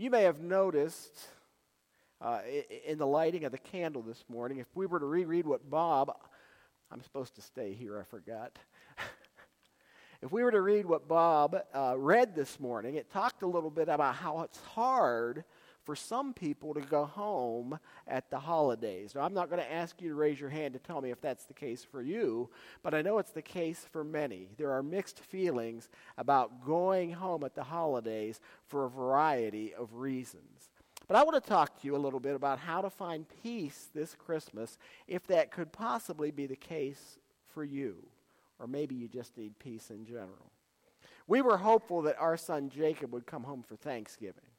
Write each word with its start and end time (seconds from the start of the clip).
You 0.00 0.08
may 0.08 0.22
have 0.22 0.40
noticed 0.40 1.12
uh, 2.22 2.40
in 2.86 2.96
the 2.96 3.06
lighting 3.06 3.44
of 3.44 3.52
the 3.52 3.58
candle 3.58 4.00
this 4.00 4.24
morning, 4.30 4.56
if 4.56 4.66
we 4.74 4.86
were 4.86 4.98
to 4.98 5.04
reread 5.04 5.46
what 5.46 5.68
Bob, 5.68 6.16
I'm 6.90 7.02
supposed 7.02 7.34
to 7.34 7.42
stay 7.42 7.74
here, 7.74 8.00
I 8.00 8.04
forgot. 8.04 8.58
if 10.22 10.32
we 10.32 10.42
were 10.42 10.52
to 10.52 10.62
read 10.62 10.86
what 10.86 11.06
Bob 11.06 11.54
uh, 11.74 11.96
read 11.98 12.34
this 12.34 12.58
morning, 12.58 12.94
it 12.94 13.12
talked 13.12 13.42
a 13.42 13.46
little 13.46 13.68
bit 13.68 13.90
about 13.90 14.14
how 14.14 14.40
it's 14.40 14.58
hard 14.72 15.44
for 15.84 15.96
some 15.96 16.32
people 16.32 16.74
to 16.74 16.80
go 16.80 17.04
home 17.04 17.78
at 18.06 18.30
the 18.30 18.38
holidays. 18.38 19.14
Now, 19.14 19.22
I'm 19.22 19.34
not 19.34 19.50
going 19.50 19.62
to 19.62 19.72
ask 19.72 20.00
you 20.00 20.10
to 20.10 20.14
raise 20.14 20.40
your 20.40 20.50
hand 20.50 20.74
to 20.74 20.80
tell 20.80 21.00
me 21.00 21.10
if 21.10 21.20
that's 21.20 21.46
the 21.46 21.54
case 21.54 21.84
for 21.84 22.02
you, 22.02 22.50
but 22.82 22.94
I 22.94 23.02
know 23.02 23.18
it's 23.18 23.32
the 23.32 23.42
case 23.42 23.86
for 23.90 24.04
many. 24.04 24.48
There 24.58 24.72
are 24.72 24.82
mixed 24.82 25.20
feelings 25.20 25.88
about 26.18 26.64
going 26.64 27.12
home 27.12 27.44
at 27.44 27.54
the 27.54 27.64
holidays 27.64 28.40
for 28.66 28.84
a 28.84 28.90
variety 28.90 29.74
of 29.74 29.94
reasons. 29.94 30.70
But 31.08 31.16
I 31.16 31.24
want 31.24 31.42
to 31.42 31.48
talk 31.48 31.80
to 31.80 31.86
you 31.86 31.96
a 31.96 31.98
little 31.98 32.20
bit 32.20 32.36
about 32.36 32.60
how 32.60 32.82
to 32.82 32.90
find 32.90 33.26
peace 33.42 33.88
this 33.92 34.14
Christmas 34.14 34.78
if 35.08 35.26
that 35.26 35.50
could 35.50 35.72
possibly 35.72 36.30
be 36.30 36.46
the 36.46 36.54
case 36.54 37.18
for 37.52 37.64
you, 37.64 37.96
or 38.60 38.68
maybe 38.68 38.94
you 38.94 39.08
just 39.08 39.36
need 39.36 39.58
peace 39.58 39.90
in 39.90 40.04
general. 40.04 40.52
We 41.26 41.42
were 41.42 41.56
hopeful 41.56 42.02
that 42.02 42.18
our 42.18 42.36
son 42.36 42.70
Jacob 42.70 43.12
would 43.12 43.26
come 43.26 43.42
home 43.42 43.62
for 43.62 43.76
Thanksgiving. 43.76 44.49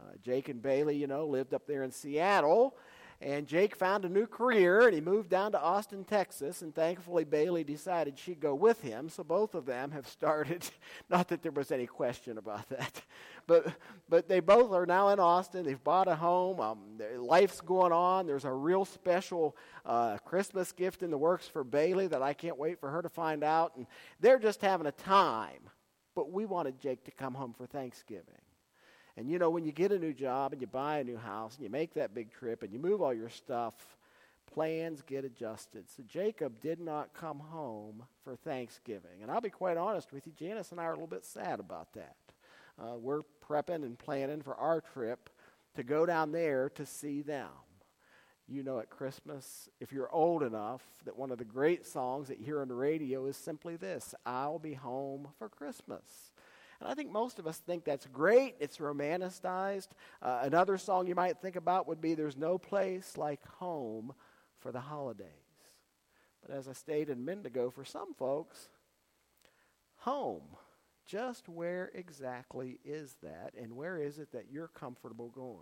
Uh, 0.00 0.12
Jake 0.22 0.48
and 0.48 0.62
Bailey, 0.62 0.96
you 0.96 1.06
know, 1.06 1.26
lived 1.26 1.52
up 1.52 1.66
there 1.66 1.82
in 1.82 1.90
Seattle. 1.90 2.76
And 3.22 3.46
Jake 3.46 3.76
found 3.76 4.06
a 4.06 4.08
new 4.08 4.26
career 4.26 4.86
and 4.86 4.94
he 4.94 5.00
moved 5.02 5.28
down 5.28 5.52
to 5.52 5.60
Austin, 5.60 6.04
Texas. 6.04 6.62
And 6.62 6.74
thankfully, 6.74 7.24
Bailey 7.24 7.64
decided 7.64 8.18
she'd 8.18 8.40
go 8.40 8.54
with 8.54 8.80
him. 8.80 9.10
So 9.10 9.22
both 9.22 9.54
of 9.54 9.66
them 9.66 9.90
have 9.90 10.08
started, 10.08 10.64
not 11.10 11.28
that 11.28 11.42
there 11.42 11.52
was 11.52 11.70
any 11.70 11.86
question 11.86 12.38
about 12.38 12.66
that, 12.70 13.02
but, 13.46 13.74
but 14.08 14.26
they 14.26 14.40
both 14.40 14.72
are 14.72 14.86
now 14.86 15.10
in 15.10 15.20
Austin. 15.20 15.66
They've 15.66 15.84
bought 15.84 16.08
a 16.08 16.16
home. 16.16 16.60
Um, 16.60 16.78
life's 17.18 17.60
going 17.60 17.92
on. 17.92 18.26
There's 18.26 18.46
a 18.46 18.52
real 18.52 18.86
special 18.86 19.54
uh, 19.84 20.16
Christmas 20.24 20.72
gift 20.72 21.02
in 21.02 21.10
the 21.10 21.18
works 21.18 21.46
for 21.46 21.62
Bailey 21.62 22.06
that 22.06 22.22
I 22.22 22.32
can't 22.32 22.56
wait 22.56 22.80
for 22.80 22.88
her 22.88 23.02
to 23.02 23.10
find 23.10 23.44
out. 23.44 23.76
And 23.76 23.86
they're 24.20 24.38
just 24.38 24.62
having 24.62 24.86
a 24.86 24.92
time. 24.92 25.68
But 26.14 26.32
we 26.32 26.46
wanted 26.46 26.80
Jake 26.80 27.04
to 27.04 27.10
come 27.10 27.34
home 27.34 27.52
for 27.52 27.66
Thanksgiving. 27.66 28.39
And 29.20 29.28
you 29.28 29.38
know, 29.38 29.50
when 29.50 29.66
you 29.66 29.72
get 29.72 29.92
a 29.92 29.98
new 29.98 30.14
job 30.14 30.54
and 30.54 30.62
you 30.62 30.66
buy 30.66 31.00
a 31.00 31.04
new 31.04 31.18
house 31.18 31.54
and 31.54 31.62
you 31.62 31.68
make 31.68 31.92
that 31.92 32.14
big 32.14 32.32
trip 32.32 32.62
and 32.62 32.72
you 32.72 32.78
move 32.78 33.02
all 33.02 33.12
your 33.12 33.28
stuff, 33.28 33.74
plans 34.46 35.02
get 35.02 35.26
adjusted. 35.26 35.90
So 35.94 36.02
Jacob 36.08 36.58
did 36.62 36.80
not 36.80 37.12
come 37.12 37.38
home 37.38 38.04
for 38.24 38.34
Thanksgiving. 38.34 39.20
And 39.20 39.30
I'll 39.30 39.42
be 39.42 39.50
quite 39.50 39.76
honest 39.76 40.10
with 40.10 40.26
you, 40.26 40.32
Janice 40.38 40.72
and 40.72 40.80
I 40.80 40.84
are 40.84 40.92
a 40.92 40.94
little 40.94 41.06
bit 41.06 41.26
sad 41.26 41.60
about 41.60 41.92
that. 41.92 42.16
Uh, 42.80 42.96
we're 42.96 43.20
prepping 43.46 43.84
and 43.84 43.98
planning 43.98 44.40
for 44.40 44.54
our 44.54 44.80
trip 44.80 45.28
to 45.76 45.82
go 45.82 46.06
down 46.06 46.32
there 46.32 46.70
to 46.70 46.86
see 46.86 47.20
them. 47.20 47.50
You 48.48 48.62
know, 48.62 48.78
at 48.78 48.88
Christmas, 48.88 49.68
if 49.80 49.92
you're 49.92 50.10
old 50.10 50.42
enough, 50.42 50.82
that 51.04 51.18
one 51.18 51.30
of 51.30 51.36
the 51.36 51.44
great 51.44 51.84
songs 51.84 52.28
that 52.28 52.38
you 52.38 52.46
hear 52.46 52.62
on 52.62 52.68
the 52.68 52.74
radio 52.74 53.26
is 53.26 53.36
simply 53.36 53.76
this 53.76 54.14
I'll 54.24 54.58
be 54.58 54.72
home 54.72 55.28
for 55.38 55.50
Christmas. 55.50 56.32
And 56.80 56.88
I 56.88 56.94
think 56.94 57.10
most 57.10 57.38
of 57.38 57.46
us 57.46 57.58
think 57.58 57.84
that's 57.84 58.06
great. 58.06 58.56
It's 58.58 58.78
romanticized. 58.78 59.88
Uh, 60.22 60.40
another 60.42 60.78
song 60.78 61.06
you 61.06 61.14
might 61.14 61.38
think 61.38 61.56
about 61.56 61.86
would 61.86 62.00
be 62.00 62.14
There's 62.14 62.36
No 62.36 62.56
Place 62.58 63.16
Like 63.16 63.46
Home 63.58 64.14
for 64.60 64.72
the 64.72 64.80
Holidays. 64.80 65.26
But 66.40 66.54
as 66.54 66.68
I 66.68 66.72
stated 66.72 67.18
minute 67.18 67.46
ago, 67.46 67.70
for 67.70 67.84
some 67.84 68.14
folks, 68.14 68.70
home, 69.96 70.42
just 71.06 71.48
where 71.48 71.90
exactly 71.94 72.78
is 72.84 73.16
that? 73.22 73.52
And 73.60 73.76
where 73.76 73.98
is 73.98 74.18
it 74.18 74.32
that 74.32 74.46
you're 74.50 74.68
comfortable 74.68 75.28
going? 75.28 75.58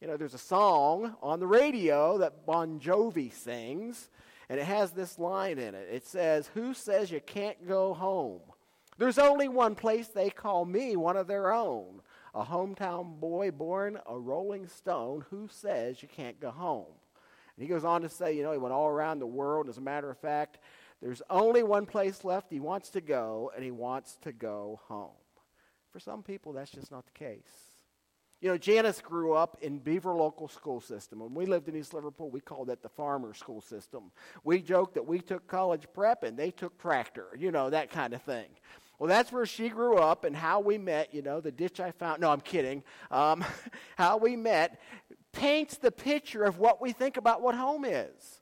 You 0.00 0.08
know, 0.08 0.16
there's 0.16 0.34
a 0.34 0.38
song 0.38 1.16
on 1.22 1.40
the 1.40 1.46
radio 1.46 2.18
that 2.18 2.44
Bon 2.44 2.80
Jovi 2.80 3.32
sings, 3.32 4.10
and 4.48 4.58
it 4.58 4.64
has 4.64 4.90
this 4.90 5.18
line 5.18 5.58
in 5.58 5.74
it. 5.74 5.88
It 5.90 6.06
says, 6.06 6.50
Who 6.54 6.74
says 6.74 7.10
you 7.10 7.20
can't 7.20 7.66
go 7.66 7.94
home? 7.94 8.40
There's 8.98 9.18
only 9.18 9.48
one 9.48 9.74
place 9.74 10.08
they 10.08 10.30
call 10.30 10.64
me 10.64 10.96
one 10.96 11.16
of 11.16 11.26
their 11.26 11.52
own 11.52 12.00
a 12.36 12.44
hometown 12.44 13.18
boy 13.18 13.50
born 13.50 13.98
a 14.06 14.18
rolling 14.18 14.66
stone 14.66 15.24
who 15.30 15.48
says 15.50 16.02
you 16.02 16.08
can't 16.08 16.38
go 16.38 16.50
home. 16.50 16.92
And 17.56 17.62
he 17.62 17.68
goes 17.68 17.84
on 17.84 18.02
to 18.02 18.10
say, 18.10 18.36
you 18.36 18.42
know, 18.42 18.52
he 18.52 18.58
went 18.58 18.74
all 18.74 18.88
around 18.88 19.18
the 19.18 19.26
world. 19.26 19.70
As 19.70 19.78
a 19.78 19.80
matter 19.80 20.10
of 20.10 20.18
fact, 20.18 20.58
there's 21.00 21.22
only 21.30 21.62
one 21.62 21.86
place 21.86 22.24
left 22.24 22.52
he 22.52 22.60
wants 22.60 22.90
to 22.90 23.00
go, 23.00 23.50
and 23.54 23.64
he 23.64 23.70
wants 23.70 24.18
to 24.22 24.32
go 24.32 24.80
home. 24.86 25.16
For 25.90 25.98
some 25.98 26.22
people, 26.22 26.52
that's 26.52 26.70
just 26.70 26.90
not 26.90 27.06
the 27.06 27.12
case. 27.12 27.40
You 28.42 28.50
know, 28.50 28.58
Janice 28.58 29.00
grew 29.00 29.32
up 29.32 29.56
in 29.62 29.78
Beaver 29.78 30.12
Local 30.12 30.46
School 30.46 30.82
System. 30.82 31.20
When 31.20 31.34
we 31.34 31.46
lived 31.46 31.68
in 31.68 31.76
East 31.76 31.94
Liverpool, 31.94 32.28
we 32.28 32.40
called 32.40 32.68
that 32.68 32.82
the 32.82 32.88
farmer 32.90 33.32
school 33.32 33.62
system. 33.62 34.12
We 34.44 34.60
joked 34.60 34.94
that 34.94 35.06
we 35.06 35.20
took 35.20 35.46
college 35.46 35.86
prep 35.94 36.22
and 36.22 36.36
they 36.36 36.50
took 36.50 36.78
tractor, 36.78 37.28
you 37.38 37.50
know, 37.50 37.70
that 37.70 37.90
kind 37.90 38.12
of 38.12 38.20
thing. 38.22 38.48
Well, 38.98 39.08
that's 39.08 39.30
where 39.30 39.46
she 39.46 39.68
grew 39.68 39.98
up 39.98 40.24
and 40.24 40.34
how 40.34 40.60
we 40.60 40.78
met, 40.78 41.12
you 41.12 41.22
know, 41.22 41.40
the 41.40 41.52
ditch 41.52 41.80
I 41.80 41.90
found. 41.90 42.20
No, 42.20 42.30
I'm 42.30 42.40
kidding. 42.40 42.82
Um, 43.10 43.44
how 43.96 44.16
we 44.16 44.36
met 44.36 44.80
paints 45.32 45.76
the 45.76 45.92
picture 45.92 46.44
of 46.44 46.58
what 46.58 46.80
we 46.80 46.92
think 46.92 47.16
about 47.16 47.42
what 47.42 47.54
home 47.54 47.84
is. 47.84 48.40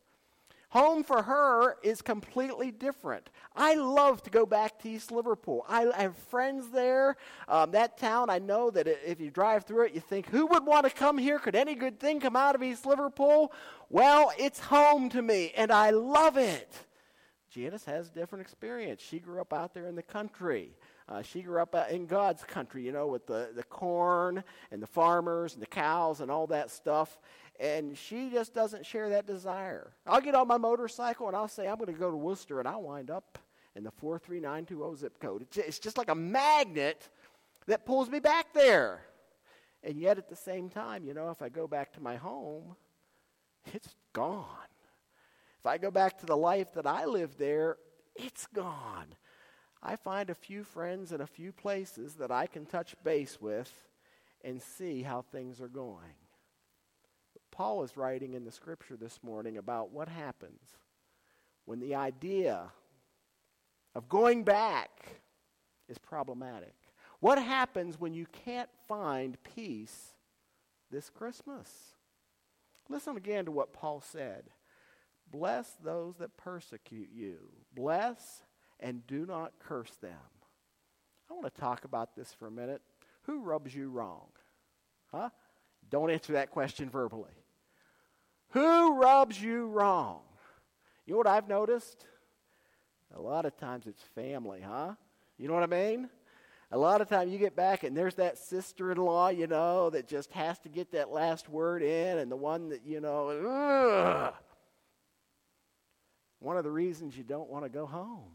Home 0.75 1.05
for 1.05 1.23
her 1.23 1.77
is 1.85 2.03
completely 2.03 2.73
different. 2.73 3.31
I 3.55 3.75
love 3.75 4.25
to 4.25 4.31
go 4.31 4.45
back 4.45 4.81
to 4.81 4.89
East 4.89 5.13
Liverpool. 5.13 5.65
I, 5.69 5.87
have 5.97 6.17
friends 6.17 6.71
there. 6.71 7.17
Um, 7.47 7.71
that 7.71 7.97
town, 7.97 8.29
I 8.29 8.41
know 8.41 8.71
that 8.71 8.89
if 8.89 9.21
you 9.21 9.31
drive 9.31 9.65
through 9.65 9.85
it, 9.87 9.95
you 9.95 10.01
think, 10.01 10.27
who 10.31 10.47
would 10.47 10.67
want 10.67 10.85
to 10.85 10.91
come 10.91 11.17
here? 11.17 11.39
Could 11.39 11.55
any 11.55 11.77
good 11.77 12.01
thing 12.01 12.19
come 12.19 12.35
out 12.35 12.57
of 12.57 12.63
East 12.65 12.87
Liverpool? 12.87 13.53
Well, 13.89 14.33
it's 14.37 14.59
home 14.59 15.11
to 15.11 15.23
me, 15.23 15.53
and 15.57 15.71
I 15.71 15.91
love 15.91 16.37
it. 16.37 16.73
Janice 17.55 17.85
has 17.85 18.09
a 18.09 18.11
different 18.11 18.43
experience. 18.43 19.01
She 19.01 19.21
grew 19.21 19.41
up 19.41 19.53
out 19.53 19.75
there 19.75 19.87
in 19.87 19.95
the 19.95 20.03
country. 20.03 20.71
Uh, 21.09 21.23
she 21.23 21.41
grew 21.41 21.63
up 21.63 21.73
uh, 21.73 21.85
in 21.89 22.07
God's 22.07 22.43
country, 22.43 22.85
you 22.85 22.91
know, 22.91 23.07
with 23.07 23.29
the, 23.29 23.51
the 23.55 23.63
corn 23.63 24.43
and 24.73 24.83
the 24.83 24.89
farmers 24.89 25.55
and 25.55 25.63
the 25.63 25.67
cows 25.67 26.21
and 26.21 26.33
all 26.33 26.49
that 26.49 26.69
stuff. 26.69 27.17
And 27.61 27.97
she 27.97 28.29
just 28.29 28.55
doesn't 28.55 28.85
share 28.85 29.09
that 29.11 29.29
desire. 29.29 29.93
I'll 30.05 30.21
get 30.21 30.35
on 30.35 30.49
my 30.49 30.57
motorcycle 30.57 31.29
and 31.29 31.37
I'll 31.37 31.47
say, 31.47 31.69
I'm 31.69 31.77
going 31.77 31.93
to 31.93 31.93
go 31.93 32.11
to 32.11 32.17
Wooster, 32.17 32.59
and 32.59 32.67
I'll 32.67 32.83
wind 32.83 33.09
up 33.09 33.39
in 33.77 33.85
the 33.85 33.93
43920 33.93 34.97
zip 34.97 35.21
code. 35.21 35.47
It's 35.55 35.79
just 35.79 35.97
like 35.97 36.09
a 36.09 36.15
magnet 36.15 37.09
that 37.69 37.87
pulls 37.87 38.11
me 38.11 38.19
back 38.19 38.53
there. 38.53 39.03
And 39.85 39.97
yet, 39.97 40.19
at 40.19 40.29
the 40.29 40.35
same 40.35 40.71
time, 40.71 41.05
you 41.05 41.15
know, 41.15 41.31
if 41.31 41.41
I 41.41 41.51
go 41.51 41.69
back 41.69 41.93
to 41.93 42.01
my 42.01 42.17
home, 42.17 42.75
it's 43.73 43.95
gone. 44.13 44.64
If 45.65 45.69
I 45.69 45.79
go 45.79 45.91
back 45.91 46.19
to 46.19 46.27
the 46.27 46.37
life 46.37 46.75
that 46.75 46.87
I 46.87 47.07
lived 47.07 47.39
there, 47.39 47.79
it's 48.15 48.47
gone. 48.49 49.15
I 49.83 49.97
find 49.97 50.29
a 50.29 50.35
few 50.35 50.63
friends 50.63 51.11
and 51.11 51.23
a 51.23 51.27
few 51.27 51.53
places 51.53 52.17
that 52.17 52.31
I 52.31 52.47
can 52.47 52.67
touch 52.67 52.95
base 53.03 53.41
with 53.41 53.73
and 54.45 54.61
see 54.61 55.01
how 55.01 55.23
things 55.23 55.63
are 55.63 55.69
going. 55.69 56.17
Paul 57.51 57.83
is 57.83 57.97
writing 57.97 58.35
in 58.35 58.45
the 58.45 58.53
scripture 58.53 58.99
this 58.99 59.21
morning 59.23 59.57
about 59.57 59.91
what 59.91 60.07
happens 60.07 60.61
when 61.65 61.81
the 61.81 61.95
idea 61.95 62.71
of 63.95 64.07
going 64.07 64.45
back 64.45 64.91
is 65.89 65.97
problematic. 65.97 66.75
What 67.21 67.39
happens 67.39 67.99
when 67.99 68.13
you 68.13 68.27
can't 68.45 68.69
find 68.87 69.39
peace 69.57 70.13
this 70.91 71.09
Christmas? 71.09 71.71
Listen 72.91 73.17
again 73.17 73.47
to 73.47 73.51
what 73.51 73.73
Paul 73.73 74.03
said. 74.03 74.51
Bless 75.35 75.69
those 75.83 76.19
that 76.19 76.37
persecute 76.37 77.09
you. 77.13 77.39
Bless 77.75 78.45
and 78.79 79.05
do 79.09 79.27
not 79.27 79.53
curse 79.59 79.91
them. 80.01 80.13
I 81.29 81.35
want 81.35 81.53
to 81.53 81.61
talk 81.61 81.85
about 81.85 82.15
this 82.15 82.33
for 82.33 82.47
a 82.47 82.53
minute. 82.53 82.81
Who 83.23 83.41
rubs 83.41 83.75
you 83.75 83.91
wrong? 83.91 84.29
Huh? 85.11 85.31
Don't 85.91 86.09
answer 86.09 86.35
that 86.35 86.53
question 86.53 86.89
verbally. 86.89 87.33
Who 88.51 88.95
rubs 88.95 89.43
you 89.43 89.67
wrong? 89.67 90.21
You 91.05 91.15
know 91.15 91.19
what 91.19 91.27
I've 91.27 91.49
noticed? 91.49 92.07
A 93.17 93.21
lot 93.21 93.45
of 93.45 93.57
times 93.57 93.89
it's 93.89 94.03
family, 94.15 94.61
huh? 94.61 94.93
You 95.37 95.49
know 95.49 95.55
what 95.55 95.65
I 95.65 95.67
mean? 95.67 96.09
A 96.71 96.79
lot 96.79 97.01
of 97.01 97.09
time 97.09 97.29
you 97.29 97.39
get 97.39 97.57
back 97.57 97.83
and 97.83 97.97
there's 97.97 98.15
that 98.15 98.39
sister-in-law, 98.39 99.31
you 99.31 99.49
know, 99.49 99.91
that 99.91 100.07
just 100.07 100.31
has 100.31 100.61
to 100.61 100.69
get 100.69 100.93
that 100.93 101.11
last 101.11 101.49
word 101.49 101.83
in, 101.83 102.19
and 102.19 102.31
the 102.31 102.37
one 102.37 102.69
that 102.69 102.87
you 102.87 103.01
know, 103.01 103.31
ugh, 103.31 104.35
one 106.45 106.57
of 106.57 106.65
the 106.65 106.71
reasons 106.71 107.17
you 107.17 107.25
don't 107.25 107.49
want 107.49 107.65
to 107.65 107.71
go 107.71 107.87
home. 107.87 108.31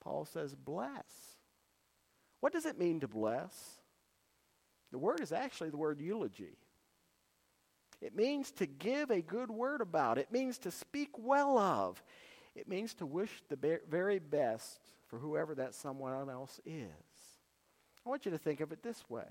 Paul 0.00 0.24
says, 0.24 0.54
bless. 0.54 1.04
What 2.40 2.52
does 2.52 2.66
it 2.66 2.78
mean 2.78 3.00
to 3.00 3.08
bless? 3.08 3.52
The 4.92 4.98
word 4.98 5.20
is 5.20 5.32
actually 5.32 5.70
the 5.70 5.76
word 5.76 6.00
eulogy. 6.00 6.56
It 8.00 8.14
means 8.14 8.52
to 8.52 8.66
give 8.66 9.10
a 9.10 9.20
good 9.20 9.50
word 9.50 9.80
about. 9.80 10.18
It 10.18 10.30
means 10.30 10.58
to 10.58 10.70
speak 10.70 11.10
well 11.18 11.58
of. 11.58 12.00
It 12.54 12.68
means 12.68 12.94
to 12.94 13.06
wish 13.06 13.42
the 13.48 13.80
very 13.88 14.20
best 14.20 14.78
for 15.08 15.18
whoever 15.18 15.54
that 15.56 15.74
someone 15.74 16.30
else 16.30 16.60
is. 16.64 16.86
I 18.04 18.08
want 18.08 18.24
you 18.24 18.30
to 18.30 18.38
think 18.38 18.60
of 18.60 18.70
it 18.70 18.82
this 18.82 19.02
way 19.10 19.26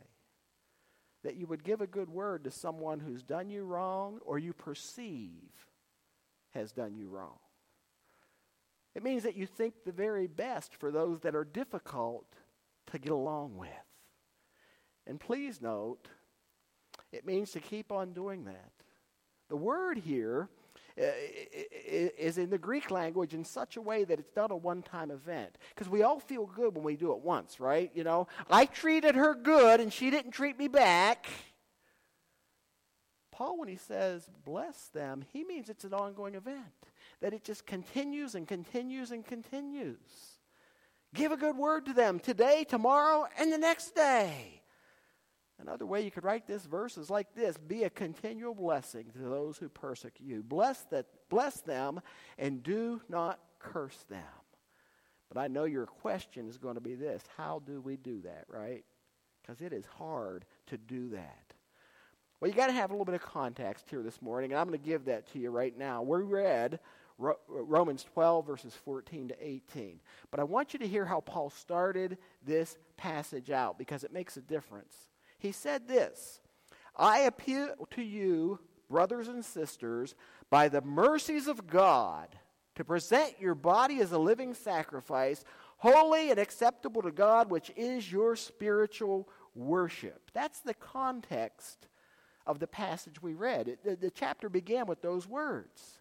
that 1.23 1.37
you 1.37 1.47
would 1.47 1.63
give 1.63 1.81
a 1.81 1.87
good 1.87 2.09
word 2.09 2.43
to 2.43 2.51
someone 2.51 2.99
who's 2.99 3.23
done 3.23 3.49
you 3.49 3.63
wrong 3.63 4.19
or 4.25 4.37
you 4.37 4.53
perceive 4.53 5.49
has 6.55 6.71
done 6.71 6.95
you 6.95 7.07
wrong. 7.07 7.37
It 8.95 9.03
means 9.03 9.23
that 9.23 9.35
you 9.35 9.45
think 9.45 9.83
the 9.85 9.91
very 9.91 10.25
best 10.25 10.73
for 10.73 10.89
those 10.89 11.19
that 11.21 11.35
are 11.35 11.43
difficult 11.43 12.25
to 12.91 12.97
get 12.97 13.11
along 13.11 13.57
with. 13.57 13.69
And 15.05 15.19
please 15.19 15.61
note, 15.61 16.07
it 17.11 17.25
means 17.25 17.51
to 17.51 17.59
keep 17.59 17.91
on 17.91 18.13
doing 18.13 18.45
that. 18.45 18.71
The 19.49 19.57
word 19.57 19.99
here 19.99 20.49
uh, 20.99 21.03
in 22.17 22.49
the 22.49 22.57
Greek 22.57 22.89
language 22.89 23.33
in 23.33 23.43
such 23.43 23.75
a 23.75 23.81
way 23.81 24.05
that 24.05 24.17
it's 24.17 24.35
not 24.35 24.49
a 24.49 24.55
one 24.55 24.81
time 24.81 25.11
event. 25.11 25.57
Because 25.69 25.89
we 25.89 26.03
all 26.03 26.19
feel 26.19 26.45
good 26.45 26.73
when 26.73 26.83
we 26.83 26.95
do 26.95 27.11
it 27.11 27.19
once, 27.19 27.59
right? 27.59 27.91
You 27.93 28.05
know, 28.05 28.27
I 28.49 28.65
treated 28.65 29.15
her 29.15 29.35
good 29.35 29.81
and 29.81 29.91
she 29.91 30.09
didn't 30.09 30.31
treat 30.31 30.57
me 30.57 30.69
back. 30.69 31.27
Paul, 33.35 33.59
when 33.59 33.67
he 33.67 33.75
says 33.75 34.29
bless 34.45 34.87
them, 34.93 35.25
he 35.33 35.43
means 35.43 35.69
it's 35.69 35.83
an 35.83 35.93
ongoing 35.93 36.35
event, 36.35 36.57
that 37.19 37.33
it 37.33 37.43
just 37.43 37.65
continues 37.65 38.33
and 38.33 38.47
continues 38.47 39.11
and 39.11 39.25
continues. 39.25 39.97
Give 41.13 41.33
a 41.33 41.37
good 41.37 41.57
word 41.57 41.85
to 41.87 41.93
them 41.93 42.19
today, 42.19 42.65
tomorrow, 42.67 43.27
and 43.37 43.51
the 43.51 43.57
next 43.57 43.93
day. 43.93 44.61
Another 45.59 45.85
way 45.85 46.01
you 46.01 46.11
could 46.11 46.23
write 46.23 46.47
this 46.47 46.65
verse 46.65 46.97
is 46.97 47.09
like 47.09 47.33
this 47.35 47.57
Be 47.57 47.83
a 47.83 47.89
continual 47.89 48.55
blessing 48.55 49.07
to 49.11 49.19
those 49.19 49.57
who 49.57 49.67
persecute 49.67 50.25
you. 50.25 50.41
Bless, 50.41 50.81
that, 50.91 51.05
bless 51.29 51.59
them 51.61 51.99
and 52.37 52.63
do 52.63 53.01
not 53.09 53.39
curse 53.59 54.05
them. 54.09 54.23
But 55.27 55.41
I 55.41 55.47
know 55.47 55.65
your 55.65 55.87
question 55.87 56.47
is 56.47 56.57
going 56.57 56.75
to 56.75 56.81
be 56.81 56.95
this 56.95 57.21
How 57.35 57.61
do 57.65 57.81
we 57.81 57.97
do 57.97 58.21
that, 58.21 58.45
right? 58.47 58.85
Because 59.41 59.61
it 59.61 59.73
is 59.73 59.85
hard 59.85 60.45
to 60.67 60.77
do 60.77 61.09
that. 61.09 61.53
Well, 62.45 62.51
you 62.51 62.57
got 62.57 62.67
to 62.67 62.73
have 62.73 62.91
a 62.91 62.93
little 62.93 63.05
bit 63.05 63.15
of 63.15 63.23
context 63.23 63.87
here 63.89 64.03
this 64.03 64.21
morning, 64.21 64.51
and 64.51 64.59
I'm 64.59 64.67
going 64.67 64.79
to 64.79 64.85
give 64.85 65.05
that 65.05 65.25
to 65.33 65.39
you 65.39 65.49
right 65.49 65.75
now. 65.75 66.03
We 66.03 66.21
read 66.21 66.77
Romans 67.17 68.05
12, 68.13 68.45
verses 68.45 68.75
14 68.85 69.29
to 69.29 69.35
18. 69.43 69.99
But 70.29 70.39
I 70.39 70.43
want 70.43 70.71
you 70.71 70.77
to 70.77 70.87
hear 70.87 71.05
how 71.05 71.21
Paul 71.21 71.49
started 71.49 72.19
this 72.45 72.77
passage 72.97 73.49
out 73.49 73.79
because 73.79 74.03
it 74.03 74.13
makes 74.13 74.37
a 74.37 74.41
difference. 74.41 74.95
He 75.39 75.51
said 75.51 75.87
this 75.87 76.39
I 76.95 77.21
appeal 77.21 77.73
to 77.89 78.03
you, 78.03 78.59
brothers 78.91 79.27
and 79.27 79.43
sisters, 79.43 80.13
by 80.51 80.69
the 80.69 80.81
mercies 80.81 81.47
of 81.47 81.65
God, 81.65 82.27
to 82.75 82.83
present 82.83 83.39
your 83.39 83.55
body 83.55 84.01
as 84.01 84.11
a 84.11 84.19
living 84.19 84.53
sacrifice, 84.53 85.43
holy 85.77 86.29
and 86.29 86.37
acceptable 86.37 87.01
to 87.01 87.11
God, 87.11 87.49
which 87.49 87.71
is 87.75 88.11
your 88.11 88.35
spiritual 88.35 89.27
worship. 89.55 90.29
That's 90.31 90.59
the 90.59 90.75
context 90.75 91.87
of 92.45 92.59
the 92.59 92.67
passage 92.67 93.21
we 93.21 93.33
read. 93.33 93.67
It, 93.67 93.83
the, 93.83 93.95
the 93.95 94.11
chapter 94.11 94.49
began 94.49 94.85
with 94.85 95.01
those 95.01 95.27
words. 95.27 95.99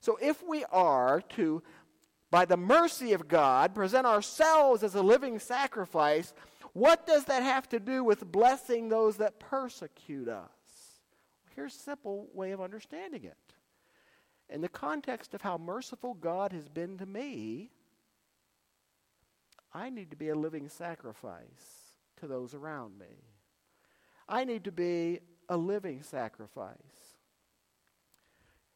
So 0.00 0.18
if 0.20 0.42
we 0.46 0.64
are 0.70 1.22
to, 1.30 1.62
by 2.30 2.44
the 2.44 2.56
mercy 2.56 3.12
of 3.12 3.28
God, 3.28 3.74
present 3.74 4.06
ourselves 4.06 4.82
as 4.82 4.94
a 4.94 5.02
living 5.02 5.38
sacrifice, 5.38 6.34
what 6.72 7.06
does 7.06 7.24
that 7.24 7.42
have 7.42 7.68
to 7.70 7.80
do 7.80 8.04
with 8.04 8.30
blessing 8.30 8.88
those 8.88 9.16
that 9.16 9.40
persecute 9.40 10.28
us? 10.28 10.50
Here's 11.54 11.74
a 11.74 11.78
simple 11.78 12.28
way 12.34 12.52
of 12.52 12.60
understanding 12.60 13.24
it. 13.24 13.36
In 14.48 14.60
the 14.60 14.68
context 14.68 15.34
of 15.34 15.42
how 15.42 15.56
merciful 15.58 16.14
God 16.14 16.52
has 16.52 16.68
been 16.68 16.98
to 16.98 17.06
me, 17.06 17.70
I 19.72 19.90
need 19.90 20.10
to 20.10 20.16
be 20.16 20.28
a 20.28 20.34
living 20.34 20.68
sacrifice 20.68 21.96
to 22.18 22.26
those 22.26 22.54
around 22.54 22.98
me. 22.98 23.24
I 24.28 24.44
need 24.44 24.64
to 24.64 24.72
be 24.72 25.20
a 25.48 25.56
living 25.56 26.02
sacrifice. 26.02 26.76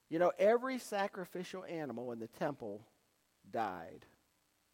You 0.08 0.19
know, 0.19 0.32
every 0.38 0.78
sacrificial 0.78 1.64
animal 1.64 2.12
in 2.12 2.19
the 2.19 2.26
temple 2.26 2.82
died. 3.50 4.05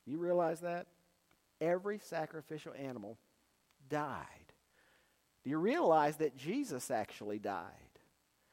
You 0.07 0.19
realize 0.19 0.61
that? 0.61 0.87
every 1.61 1.99
sacrificial 1.99 2.73
animal 2.75 3.19
died. 3.89 4.27
Do 5.45 5.51
you 5.51 5.59
realize 5.59 6.17
that 6.17 6.37
Jesus 6.37 6.91
actually 6.91 7.39
died? 7.39 7.65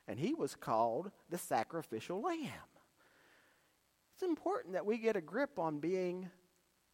And 0.07 0.19
he 0.19 0.33
was 0.33 0.55
called 0.55 1.11
the 1.29 1.37
sacrificial 1.37 2.21
lamb. 2.21 2.69
It's 4.13 4.23
important 4.23 4.73
that 4.73 4.85
we 4.85 4.97
get 4.97 5.15
a 5.15 5.21
grip 5.21 5.57
on 5.57 5.79
being, 5.79 6.29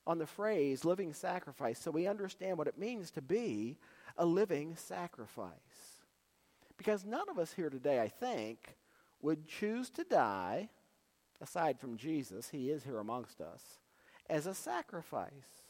on 0.08 0.20
the 0.20 0.26
phrase 0.26 0.86
living 0.86 1.14
sacrifice, 1.14 1.80
so 1.80 1.92
we 1.92 2.08
understand 2.08 2.58
what 2.58 2.68
it 2.68 2.78
means 2.78 3.12
to 3.12 3.22
be 3.22 3.78
a 4.18 4.26
living 4.26 4.76
sacrifice. 4.76 5.52
Because 6.80 7.06
none 7.06 7.30
of 7.30 7.38
us 7.38 7.52
here 7.52 7.70
today, 7.70 8.00
I 8.00 8.08
think, 8.08 8.78
would 9.22 9.50
choose 9.50 9.90
to 9.92 10.06
die, 10.06 10.70
aside 11.42 11.78
from 11.78 11.98
Jesus, 11.98 12.50
he 12.50 12.70
is 12.70 12.86
here 12.86 13.00
amongst 13.00 13.42
us, 13.42 13.62
as 14.30 14.48
a 14.48 14.54
sacrifice. 14.54 15.66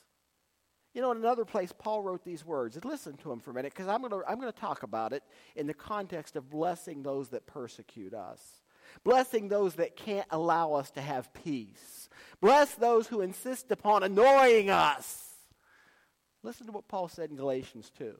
You 0.94 1.02
know, 1.02 1.12
in 1.12 1.18
another 1.18 1.46
place, 1.46 1.74
Paul 1.76 2.04
wrote 2.04 2.24
these 2.24 2.46
words. 2.46 2.76
And 2.76 2.86
listen 2.86 3.18
to 3.18 3.32
him 3.32 3.40
for 3.40 3.50
a 3.50 3.54
minute, 3.56 3.74
because 3.74 3.88
I'm 3.88 4.02
going 4.02 4.12
to 4.12 4.22
I'm 4.30 4.40
to 4.40 4.52
talk 4.52 4.84
about 4.84 5.12
it 5.12 5.24
in 5.56 5.66
the 5.66 5.74
context 5.74 6.36
of 6.36 6.52
blessing 6.52 7.02
those 7.02 7.30
that 7.30 7.48
persecute 7.48 8.14
us, 8.14 8.62
blessing 9.04 9.48
those 9.48 9.74
that 9.76 9.96
can't 9.96 10.28
allow 10.30 10.74
us 10.74 10.92
to 10.92 11.02
have 11.02 11.34
peace, 11.34 12.08
bless 12.40 12.76
those 12.76 13.08
who 13.08 13.22
insist 13.22 13.72
upon 13.72 14.04
annoying 14.04 14.70
us. 14.70 15.26
Listen 16.44 16.68
to 16.68 16.72
what 16.72 16.88
Paul 16.88 17.08
said 17.08 17.32
in 17.32 17.36
Galatians 17.36 17.92
2. 17.98 18.16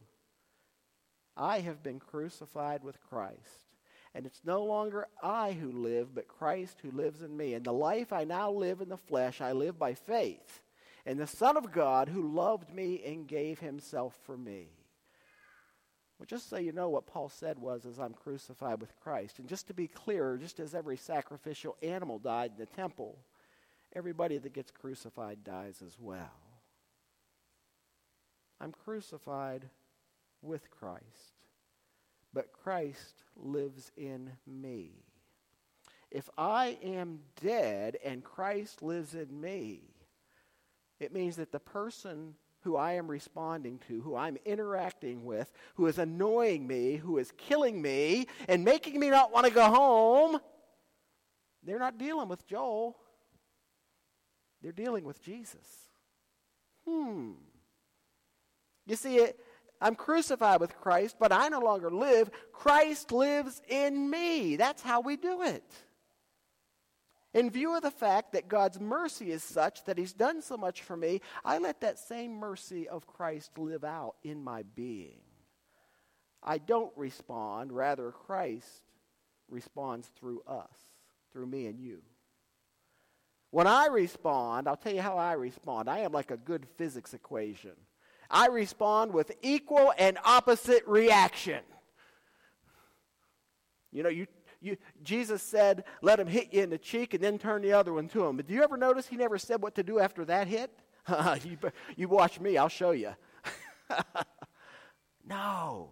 I 1.40 1.62
have 1.62 1.82
been 1.82 2.00
crucified 2.00 2.84
with 2.84 3.02
Christ. 3.02 3.66
And 4.14 4.26
it's 4.26 4.42
no 4.44 4.64
longer 4.64 5.08
I 5.24 5.54
who 5.54 5.72
live, 5.72 6.14
but 6.14 6.28
Christ 6.28 6.80
who 6.82 6.92
lives 6.92 7.22
in 7.22 7.36
me. 7.38 7.54
And 7.54 7.66
the 7.66 7.72
life 7.72 8.12
I 8.12 8.26
now 8.26 8.52
live 8.52 8.82
in 8.82 8.90
the 8.90 8.98
flesh, 8.98 9.40
I 9.40 9.54
live 9.54 9.80
by 9.80 9.94
faith 9.94 10.62
and 11.06 11.20
the 11.20 11.26
Son 11.26 11.58
of 11.58 11.72
God 11.72 12.10
who 12.10 12.34
loved 12.36 12.74
me 12.74 13.02
and 13.06 13.28
gave 13.28 13.60
himself 13.60 14.18
for 14.26 14.38
me. 14.38 14.68
Well, 16.18 16.28
just 16.28 16.50
so 16.50 16.58
you 16.58 16.72
know, 16.72 16.90
what 16.90 17.08
Paul 17.08 17.30
said 17.30 17.58
was, 17.58 17.86
as 17.86 17.98
I'm 17.98 18.14
crucified 18.14 18.82
with 18.82 18.96
Christ. 19.00 19.40
And 19.40 19.48
just 19.48 19.68
to 19.68 19.74
be 19.74 19.88
clear, 19.88 20.38
just 20.38 20.60
as 20.60 20.76
every 20.76 20.98
sacrificial 20.98 21.78
animal 21.82 22.20
died 22.20 22.52
in 22.52 22.58
the 22.60 22.66
temple, 22.66 23.18
everybody 23.96 24.38
that 24.38 24.54
gets 24.54 24.70
crucified 24.70 25.44
dies 25.44 25.82
as 25.84 25.98
well. 26.00 26.38
I'm 28.60 28.74
crucified 28.74 29.70
with 30.42 30.70
Christ, 30.72 31.36
but 32.34 32.54
Christ 32.54 33.24
lives 33.36 33.92
in 33.98 34.32
me. 34.48 34.92
If 36.12 36.30
I 36.38 36.78
am 36.84 37.20
dead 37.42 37.98
and 38.04 38.24
Christ 38.24 38.82
lives 38.82 39.14
in 39.14 39.40
me, 39.40 39.82
it 41.00 41.14
means 41.14 41.36
that 41.36 41.52
the 41.52 41.60
person 41.60 42.36
who 42.62 42.76
I 42.76 42.94
am 42.94 43.10
responding 43.10 43.80
to, 43.88 44.02
who 44.02 44.16
I'm 44.16 44.38
interacting 44.46 45.24
with, 45.24 45.52
who 45.76 45.86
is 45.88 45.98
annoying 45.98 46.68
me, 46.68 46.96
who 46.96 47.18
is 47.18 47.32
killing 47.38 47.82
me, 47.82 48.28
and 48.48 48.66
making 48.66 49.00
me 49.00 49.10
not 49.10 49.32
want 49.32 49.46
to 49.46 49.54
go 49.54 49.66
home, 49.66 50.40
they're 51.64 51.80
not 51.80 51.98
dealing 51.98 52.28
with 52.28 52.46
Joel. 52.48 52.98
They're 54.62 54.72
dealing 54.72 55.06
with 55.06 55.22
Jesus. 55.24 55.66
Hmm. 56.86 57.32
You 58.86 58.96
see, 58.96 59.18
it, 59.18 59.40
I'm 59.82 59.96
crucified 59.96 60.60
with 60.60 60.78
Christ, 60.78 61.16
but 61.20 61.32
I 61.32 61.48
no 61.50 61.60
longer 61.60 61.90
live. 61.90 62.30
Christ 62.52 63.12
lives 63.12 63.62
in 63.68 64.10
me. 64.10 64.56
That's 64.58 64.82
how 64.82 65.02
we 65.02 65.16
do 65.16 65.42
it. 65.44 65.64
In 67.34 67.52
view 67.52 67.76
of 67.76 67.84
the 67.84 67.92
fact 67.92 68.34
that 68.34 68.50
God's 68.50 68.80
mercy 68.80 69.32
is 69.32 69.44
such 69.44 69.86
that 69.86 69.98
He's 69.98 70.14
done 70.14 70.42
so 70.42 70.58
much 70.58 70.82
for 70.82 70.98
me, 70.98 71.22
I 71.46 71.60
let 71.60 71.82
that 71.82 72.00
same 72.00 72.40
mercy 72.40 72.90
of 72.90 73.08
Christ 73.08 73.58
live 73.58 73.84
out 73.84 74.16
in 74.24 74.44
my 74.44 74.64
being. 74.76 75.22
I 76.42 76.58
don't 76.58 76.92
respond, 76.96 77.72
rather, 77.72 78.12
Christ 78.12 78.84
responds 79.50 80.08
through 80.08 80.42
us, 80.48 80.76
through 81.32 81.46
me 81.46 81.68
and 81.68 81.80
you. 81.80 82.02
When 83.52 83.68
I 83.68 83.88
respond, 83.88 84.68
I'll 84.68 84.78
tell 84.78 84.94
you 84.94 85.02
how 85.02 85.18
I 85.18 85.34
respond. 85.34 85.90
I 85.90 86.00
am 86.00 86.12
like 86.12 86.32
a 86.32 86.38
good 86.38 86.68
physics 86.78 87.14
equation. 87.14 87.74
I 88.30 88.48
respond 88.48 89.14
with 89.14 89.32
equal 89.42 89.94
and 89.98 90.18
opposite 90.24 90.84
reaction. 90.86 91.62
You 93.92 94.04
know, 94.04 94.10
you 94.10 94.28
you, 94.62 94.78
Jesus 95.04 95.42
said, 95.42 95.86
let 96.02 96.20
him 96.20 96.28
hit 96.28 96.54
you 96.54 96.62
in 96.62 96.70
the 96.70 96.78
cheek 96.78 97.14
and 97.14 97.24
then 97.24 97.38
turn 97.38 97.62
the 97.62 97.74
other 97.74 97.94
one 97.94 98.10
to 98.10 98.26
him. 98.26 98.36
But 98.36 98.48
do 98.48 98.54
you 98.54 98.62
ever 98.62 98.76
notice 98.76 99.08
he 99.08 99.16
never 99.16 99.38
said 99.38 99.62
what 99.62 99.76
to 99.76 99.84
do 99.84 100.00
after 100.00 100.26
that 100.26 100.48
hit? 100.48 100.72
you, 101.46 101.58
you 101.96 102.10
watch 102.10 102.40
me, 102.40 102.58
I'll 102.58 102.68
show 102.68 102.92
you. 102.92 103.16
no. 105.26 105.92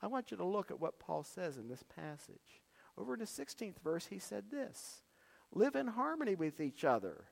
I 0.00 0.06
want 0.06 0.30
you 0.30 0.36
to 0.38 0.44
look 0.44 0.70
at 0.70 0.80
what 0.80 0.98
Paul 0.98 1.22
says 1.22 1.58
in 1.58 1.68
this 1.68 1.82
passage. 1.82 2.62
Over 2.96 3.14
in 3.14 3.20
the 3.20 3.26
16th 3.26 3.78
verse, 3.82 4.06
he 4.06 4.18
said 4.18 4.44
this 4.50 5.02
Live 5.52 5.76
in 5.76 5.86
harmony 5.86 6.34
with 6.34 6.60
each 6.60 6.84
other 6.84 7.24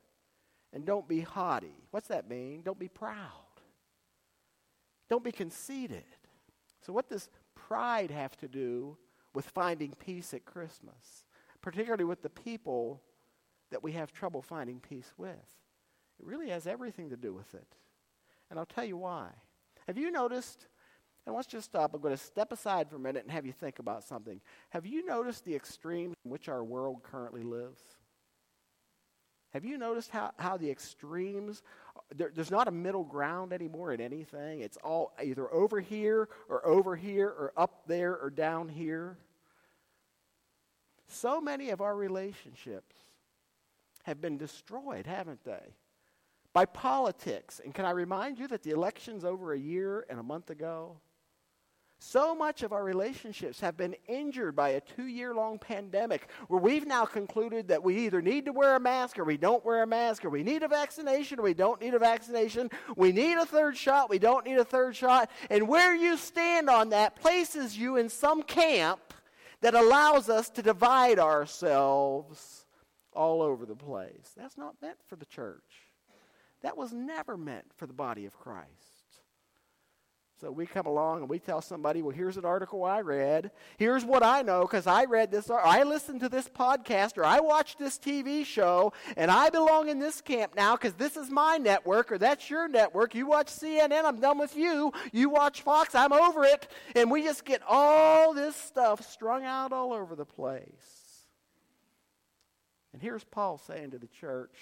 and 0.73 0.85
don't 0.85 1.09
be 1.09 1.21
haughty. 1.21 1.75
What's 1.91 2.09
that 2.09 2.29
mean? 2.29 2.63
Don't 2.63 2.79
be 2.79 2.89
proud. 2.89 3.17
Don't 5.09 5.25
be 5.25 5.33
conceited. 5.33 6.05
So, 6.81 6.93
what 6.93 7.09
does 7.09 7.29
pride 7.55 8.11
have 8.11 8.37
to 8.39 8.49
do 8.49 8.97
with 9.35 9.45
finding 9.47 9.93
peace 9.93 10.35
at 10.35 10.45
Christmas, 10.45 11.25
particularly 11.61 12.05
with 12.05 12.23
the 12.23 12.31
people 12.31 13.03
that 13.71 13.83
we 13.83 13.93
have 13.93 14.13
trouble 14.13 14.43
finding 14.43 14.81
peace 14.81 15.13
with? 15.17 15.31
It 16.19 16.27
really 16.27 16.49
has 16.51 16.67
everything 16.67 17.11
to 17.11 17.17
do 17.17 17.33
with 17.33 17.55
it. 17.55 17.77
And 18.51 18.59
I'll 18.59 18.67
tell 18.67 18.85
you 18.85 18.97
why. 18.97 19.29
Have 19.87 19.99
you 19.99 20.11
noticed? 20.11 20.67
And 21.27 21.35
let's 21.35 21.47
just 21.47 21.67
stop. 21.67 21.95
I'm 21.95 22.01
going 22.01 22.17
to 22.17 22.23
step 22.23 22.53
aside 22.53 22.91
for 22.91 22.97
a 22.97 23.01
minute 23.01 23.23
and 23.23 23.31
have 23.33 23.47
you 23.47 23.53
think 23.53 23.79
about 23.79 24.03
something. 24.03 24.41
Have 24.71 24.87
you 24.87 25.05
noticed 25.05 25.45
the 25.45 25.55
extremes 25.55 26.15
in 26.25 26.31
which 26.31 26.49
our 26.49 26.65
world 26.65 27.03
currently 27.03 27.43
lives? 27.43 27.83
Have 29.53 29.65
you 29.65 29.77
noticed 29.77 30.11
how, 30.11 30.33
how 30.39 30.57
the 30.57 30.71
extremes, 30.71 31.63
there, 32.15 32.31
there's 32.35 32.51
not 32.51 32.69
a 32.69 32.71
middle 32.71 33.05
ground 33.05 33.53
anymore 33.53 33.93
in 33.93 34.01
anything? 34.01 34.61
It's 34.61 34.79
all 34.79 35.13
either 35.23 35.53
over 35.53 35.81
here 35.81 36.29
or 36.49 36.67
over 36.67 36.97
here 36.97 37.29
or 37.29 37.53
up 37.57 37.87
there 37.87 38.17
or 38.17 38.31
down 38.31 38.69
here. 38.69 39.19
So 41.07 41.41
many 41.41 41.69
of 41.69 41.83
our 41.83 41.95
relationships 41.95 42.97
have 44.05 44.21
been 44.21 44.39
destroyed, 44.39 45.07
haven't 45.07 45.45
they? 45.45 45.75
By 46.55 46.65
politics. 46.65 47.61
And 47.63 47.75
can 47.75 47.85
I 47.85 47.91
remind 47.91 48.39
you 48.39 48.49
that 48.49 48.63
the 48.63 48.71
election's 48.71 49.25
over 49.25 49.53
a 49.53 49.59
year 49.59 50.07
and 50.09 50.19
a 50.19 50.23
month 50.23 50.49
ago? 50.49 50.97
So 52.05 52.35
much 52.35 52.65
of 52.65 52.73
our 52.73 52.83
relationships 52.83 53.61
have 53.61 53.77
been 53.77 53.95
injured 54.09 54.57
by 54.57 54.71
a 54.71 54.81
two 54.81 55.07
year 55.07 55.33
long 55.33 55.57
pandemic 55.57 56.29
where 56.49 56.61
we've 56.61 56.85
now 56.85 57.05
concluded 57.05 57.69
that 57.69 57.85
we 57.85 57.97
either 57.99 58.21
need 58.21 58.45
to 58.47 58.53
wear 58.53 58.75
a 58.75 58.81
mask 58.81 59.21
or 59.21 59.25
we 59.25 59.37
don't 59.37 59.65
wear 59.65 59.85
a 59.85 59.87
mask, 59.87 60.25
or 60.25 60.29
we 60.29 60.43
need 60.43 60.65
a 60.65 60.69
vaccination 60.69 61.39
or 61.39 61.43
we 61.43 61.55
don't 61.55 61.81
need 61.81 61.95
a 61.95 62.01
vaccination. 62.01 62.71
We 62.97 63.13
need 63.13 63.39
a 63.39 63.47
third 63.47 63.77
shot, 63.77 64.11
we 64.11 64.19
don't 64.19 64.45
need 64.45 64.59
a 64.59 64.65
third 64.65 64.97
shot. 64.97 65.31
And 65.49 65.69
where 65.69 65.95
you 65.95 66.17
stand 66.17 66.69
on 66.69 66.89
that 66.89 67.15
places 67.15 67.79
you 67.79 67.97
in 67.97 68.09
some 68.09 68.43
camp 68.43 69.15
that 69.61 69.75
allows 69.77 70.29
us 70.29 70.51
to 70.51 70.63
divide 70.63 71.21
ourselves 71.21 72.67
all 73.13 73.43
over 73.43 73.65
the 73.65 73.77
place. 73.77 74.33
That's 74.37 74.59
not 74.59 74.75
meant 74.83 74.99
for 75.07 75.15
the 75.15 75.27
church, 75.27 75.87
that 76.63 76.77
was 76.77 76.93
never 76.93 77.37
meant 77.37 77.67
for 77.77 77.87
the 77.87 77.95
body 77.95 78.27
of 78.27 78.37
Christ. 78.37 78.92
So 80.43 80.51
we 80.51 80.67
come 80.67 80.87
along 80.87 81.21
and 81.21 81.29
we 81.29 81.39
tell 81.39 81.61
somebody, 81.61 82.03
well, 82.03 82.11
here's 82.11 82.37
an 82.37 82.45
article 82.45 82.83
I 82.83 83.01
read. 83.01 83.53
Here's 83.77 84.05
what 84.05 84.25
I 84.25 84.43
know 84.43 84.63
because 84.63 84.89
I 84.89 85.05
read 85.05 85.31
this, 85.31 85.49
or 85.49 85.65
I 85.65 85.85
listened 85.85 86.19
to 86.19 86.29
this 86.29 86.49
podcast, 86.49 87.17
or 87.17 87.25
I 87.25 87.39
watched 87.39 87.79
this 87.79 87.97
TV 87.97 88.45
show, 88.45 88.93
and 89.17 89.31
I 89.31 89.51
belong 89.51 89.89
in 89.89 90.01
this 90.01 90.21
camp 90.21 90.57
now 90.57 90.75
because 90.75 90.95
this 90.95 91.17
is 91.17 91.31
my 91.31 91.59
network, 91.59 92.11
or 92.11 92.19
that's 92.19 92.51
your 92.51 92.67
network. 92.67 93.15
You 93.15 93.29
watch 93.29 93.47
CNN, 93.47 94.05
I'm 94.05 94.19
done 94.19 94.37
with 94.37 94.57
you. 94.57 94.93
You 95.13 95.29
watch 95.29 95.63
Fox, 95.63 95.95
I'm 95.95 96.13
over 96.13 96.43
it. 96.43 96.67
And 96.97 97.09
we 97.09 97.23
just 97.23 97.45
get 97.45 97.63
all 97.69 98.35
this 98.35 98.57
stuff 98.57 99.09
strung 99.09 99.45
out 99.45 99.73
all 99.73 99.93
over 99.93 100.17
the 100.17 100.27
place. 100.27 101.23
And 102.93 103.01
here's 103.01 103.23
Paul 103.23 103.59
saying 103.59 103.93
to 103.93 103.99
the 103.99 104.09
church 104.09 104.59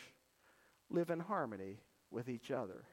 live 0.90 1.08
in 1.08 1.20
harmony 1.20 1.78
with 2.10 2.28
each 2.28 2.50
other. 2.50 2.84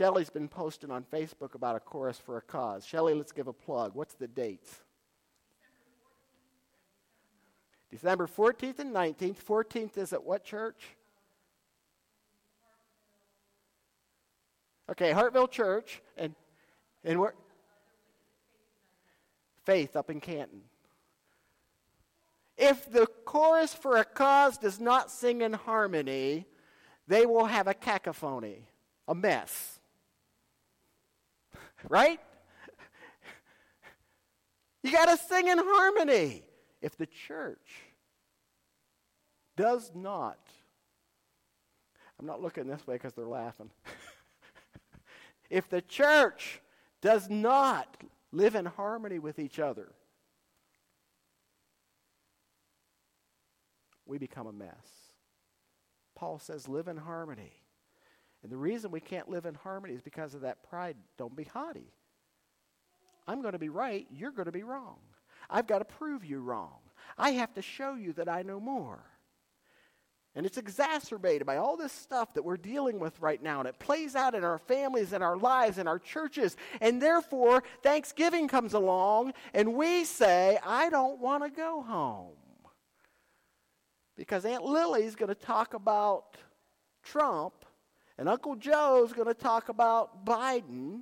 Shelly's 0.00 0.30
been 0.30 0.48
posting 0.48 0.90
on 0.90 1.04
Facebook 1.12 1.54
about 1.54 1.76
a 1.76 1.78
chorus 1.78 2.16
for 2.16 2.38
a 2.38 2.40
cause. 2.40 2.86
Shelly, 2.86 3.12
let's 3.12 3.32
give 3.32 3.48
a 3.48 3.52
plug. 3.52 3.94
What's 3.94 4.14
the 4.14 4.26
dates? 4.26 4.80
December 7.90 8.26
14th 8.26 8.78
and 8.78 8.94
19th. 8.94 9.44
14th 9.44 9.98
is 9.98 10.14
at 10.14 10.24
what 10.24 10.42
church? 10.42 10.96
Okay, 14.90 15.12
Hartville 15.12 15.50
Church. 15.50 16.00
And, 16.16 16.34
and 17.04 17.20
where? 17.20 17.34
Faith 19.66 19.96
up 19.96 20.08
in 20.08 20.20
Canton. 20.20 20.62
If 22.56 22.90
the 22.90 23.06
chorus 23.26 23.74
for 23.74 23.98
a 23.98 24.04
cause 24.06 24.56
does 24.56 24.80
not 24.80 25.10
sing 25.10 25.42
in 25.42 25.52
harmony, 25.52 26.46
they 27.06 27.26
will 27.26 27.44
have 27.44 27.68
a 27.68 27.74
cacophony, 27.74 28.64
a 29.06 29.14
mess. 29.14 29.79
Right? 31.88 32.20
You 34.82 34.92
got 34.92 35.06
to 35.06 35.16
sing 35.16 35.48
in 35.48 35.58
harmony. 35.58 36.42
If 36.80 36.96
the 36.96 37.06
church 37.06 37.84
does 39.56 39.92
not, 39.94 40.38
I'm 42.18 42.26
not 42.26 42.40
looking 42.40 42.66
this 42.66 42.86
way 42.86 42.94
because 42.94 43.12
they're 43.12 43.26
laughing. 43.26 43.70
if 45.50 45.68
the 45.68 45.82
church 45.82 46.60
does 47.02 47.28
not 47.28 47.96
live 48.32 48.54
in 48.54 48.64
harmony 48.64 49.18
with 49.18 49.38
each 49.38 49.58
other, 49.58 49.92
we 54.06 54.18
become 54.18 54.46
a 54.46 54.52
mess. 54.52 54.74
Paul 56.14 56.38
says, 56.38 56.68
live 56.68 56.88
in 56.88 56.96
harmony. 56.96 57.52
And 58.42 58.50
the 58.50 58.56
reason 58.56 58.90
we 58.90 59.00
can't 59.00 59.28
live 59.28 59.46
in 59.46 59.54
harmony 59.54 59.94
is 59.94 60.02
because 60.02 60.34
of 60.34 60.42
that 60.42 60.62
pride. 60.68 60.96
Don't 61.18 61.36
be 61.36 61.44
haughty. 61.44 61.92
I'm 63.26 63.42
going 63.42 63.52
to 63.52 63.58
be 63.58 63.68
right, 63.68 64.06
you're 64.10 64.32
going 64.32 64.46
to 64.46 64.52
be 64.52 64.62
wrong. 64.62 64.98
I've 65.48 65.66
got 65.66 65.78
to 65.80 65.84
prove 65.84 66.24
you 66.24 66.40
wrong. 66.40 66.78
I 67.18 67.30
have 67.32 67.52
to 67.54 67.62
show 67.62 67.94
you 67.94 68.12
that 68.14 68.28
I 68.28 68.42
know 68.42 68.60
more. 68.60 69.00
And 70.34 70.46
it's 70.46 70.58
exacerbated 70.58 71.44
by 71.44 71.56
all 71.56 71.76
this 71.76 71.92
stuff 71.92 72.34
that 72.34 72.44
we're 72.44 72.56
dealing 72.56 73.00
with 73.00 73.20
right 73.20 73.42
now. 73.42 73.58
And 73.58 73.68
it 73.68 73.80
plays 73.80 74.14
out 74.14 74.36
in 74.36 74.44
our 74.44 74.58
families, 74.58 75.12
and 75.12 75.24
our 75.24 75.36
lives, 75.36 75.78
and 75.78 75.88
our 75.88 75.98
churches. 75.98 76.56
And 76.80 77.02
therefore, 77.02 77.64
Thanksgiving 77.82 78.46
comes 78.46 78.72
along, 78.74 79.34
and 79.52 79.74
we 79.74 80.04
say, 80.04 80.58
I 80.64 80.88
don't 80.88 81.18
want 81.18 81.42
to 81.42 81.50
go 81.50 81.82
home. 81.82 82.36
Because 84.16 84.44
Aunt 84.44 84.64
Lily's 84.64 85.16
going 85.16 85.30
to 85.30 85.34
talk 85.34 85.74
about 85.74 86.36
Trump 87.02 87.64
and 88.20 88.28
Uncle 88.28 88.54
Joe's 88.54 89.12
going 89.14 89.26
to 89.28 89.34
talk 89.34 89.70
about 89.70 90.26
Biden, 90.26 91.00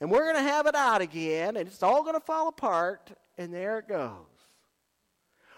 and 0.00 0.10
we're 0.10 0.32
going 0.32 0.42
to 0.42 0.50
have 0.50 0.66
it 0.66 0.74
out 0.74 1.02
again, 1.02 1.58
and 1.58 1.68
it's 1.68 1.82
all 1.82 2.02
going 2.02 2.14
to 2.14 2.20
fall 2.20 2.48
apart, 2.48 3.12
and 3.36 3.52
there 3.52 3.78
it 3.78 3.86
goes. 3.86 4.24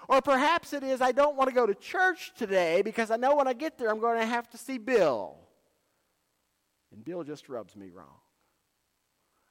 Or 0.09 0.21
perhaps 0.21 0.73
it 0.73 0.83
is, 0.83 1.01
I 1.01 1.13
don't 1.13 1.37
want 1.37 1.51
to 1.51 1.55
go 1.55 1.67
to 1.67 1.75
church 1.77 2.33
today 2.37 2.83
because 2.83 3.13
I 3.13 3.17
know 3.17 3.37
when 3.37 3.47
I 3.47 3.53
get 3.53 3.79
there 3.79 3.91
I'm 3.91 4.01
going 4.01 4.19
to 4.19 4.27
have 4.27 4.51
to 4.51 4.59
see 4.59 4.77
Bill. 4.77 5.37
And 6.93 7.05
Bill 7.05 7.23
just 7.23 7.49
rubs 7.49 7.77
me 7.77 7.91
wrong. 7.91 8.19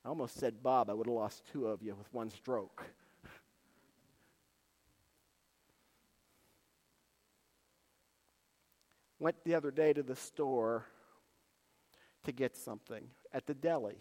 I 0.03 0.09
almost 0.09 0.37
said 0.37 0.61
Bob, 0.61 0.89
I 0.89 0.93
would 0.93 1.07
have 1.07 1.15
lost 1.15 1.43
two 1.53 1.67
of 1.67 1.81
you 1.81 1.95
with 1.95 2.13
one 2.13 2.29
stroke. 2.29 2.83
Went 9.19 9.37
the 9.45 9.55
other 9.55 9.71
day 9.71 9.93
to 9.93 10.03
the 10.03 10.17
store 10.17 10.87
to 12.27 12.31
get 12.31 12.55
something 12.55 13.03
at 13.33 13.47
the 13.47 13.53
deli. 13.53 13.95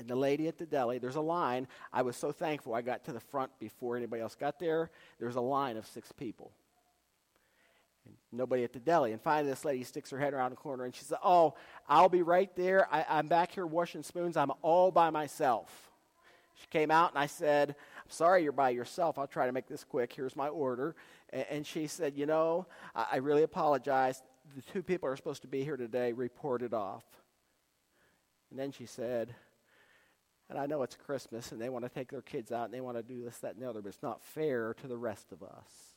And 0.00 0.08
the 0.08 0.16
lady 0.16 0.48
at 0.48 0.58
the 0.58 0.66
deli, 0.66 0.98
there's 0.98 1.16
a 1.16 1.20
line. 1.20 1.68
I 1.92 2.02
was 2.02 2.16
so 2.16 2.32
thankful 2.32 2.74
I 2.74 2.82
got 2.82 3.04
to 3.04 3.12
the 3.12 3.20
front 3.20 3.52
before 3.60 3.96
anybody 3.96 4.20
else 4.20 4.34
got 4.34 4.58
there. 4.58 4.90
There 5.18 5.28
was 5.28 5.36
a 5.36 5.40
line 5.40 5.76
of 5.76 5.86
six 5.86 6.10
people. 6.10 6.50
And 8.06 8.14
nobody 8.32 8.64
at 8.64 8.72
the 8.72 8.80
deli. 8.80 9.12
And 9.12 9.20
finally, 9.20 9.48
this 9.48 9.64
lady 9.64 9.84
sticks 9.84 10.10
her 10.10 10.18
head 10.18 10.34
around 10.34 10.50
the 10.50 10.56
corner 10.56 10.84
and 10.84 10.94
she 10.94 11.04
says, 11.04 11.18
Oh, 11.22 11.54
I'll 11.88 12.08
be 12.08 12.22
right 12.22 12.50
there. 12.56 12.88
I, 12.90 13.04
I'm 13.08 13.28
back 13.28 13.52
here 13.52 13.66
washing 13.66 14.02
spoons. 14.02 14.36
I'm 14.36 14.50
all 14.62 14.90
by 14.90 15.10
myself. 15.10 15.90
She 16.54 16.66
came 16.68 16.90
out 16.90 17.10
and 17.10 17.18
I 17.18 17.26
said, 17.26 17.70
I'm 17.70 18.10
sorry 18.10 18.42
you're 18.42 18.52
by 18.52 18.70
yourself. 18.70 19.18
I'll 19.18 19.26
try 19.26 19.46
to 19.46 19.52
make 19.52 19.66
this 19.66 19.84
quick. 19.84 20.12
Here's 20.12 20.34
my 20.34 20.48
order. 20.48 20.96
And, 21.30 21.66
she 21.66 21.86
said, 21.86 22.14
You 22.16 22.26
know, 22.26 22.66
I 22.94 23.18
really 23.18 23.42
apologize 23.42 24.22
the 24.54 24.62
two 24.72 24.82
people 24.82 25.08
are 25.08 25.16
supposed 25.16 25.42
to 25.42 25.48
be 25.48 25.64
here 25.64 25.76
today 25.76 26.12
reported 26.12 26.74
off. 26.74 27.04
And 28.50 28.58
then 28.58 28.72
she 28.72 28.86
said, 28.86 29.34
and 30.50 30.58
I 30.58 30.66
know 30.66 30.82
it's 30.82 30.96
Christmas 30.96 31.52
and 31.52 31.60
they 31.60 31.70
want 31.70 31.84
to 31.84 31.88
take 31.88 32.10
their 32.10 32.22
kids 32.22 32.52
out 32.52 32.66
and 32.66 32.74
they 32.74 32.80
want 32.80 32.96
to 32.98 33.02
do 33.02 33.24
this, 33.24 33.38
that, 33.38 33.54
and 33.54 33.62
the 33.62 33.68
other, 33.68 33.80
but 33.80 33.88
it's 33.88 34.02
not 34.02 34.22
fair 34.22 34.74
to 34.82 34.88
the 34.88 34.96
rest 34.96 35.32
of 35.32 35.42
us. 35.42 35.96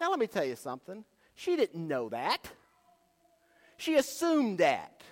Now, 0.00 0.10
let 0.10 0.18
me 0.18 0.26
tell 0.26 0.44
you 0.44 0.56
something. 0.56 1.04
She 1.34 1.56
didn't 1.56 1.86
know 1.86 2.08
that. 2.10 2.50
She 3.76 3.94
assumed 3.96 4.58
that. 4.58 5.02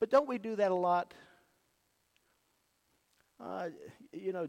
But 0.00 0.10
don't 0.10 0.28
we 0.28 0.38
do 0.38 0.56
that 0.56 0.70
a 0.70 0.74
lot? 0.74 1.14
Uh, 3.40 3.68
you 4.12 4.32
know, 4.32 4.48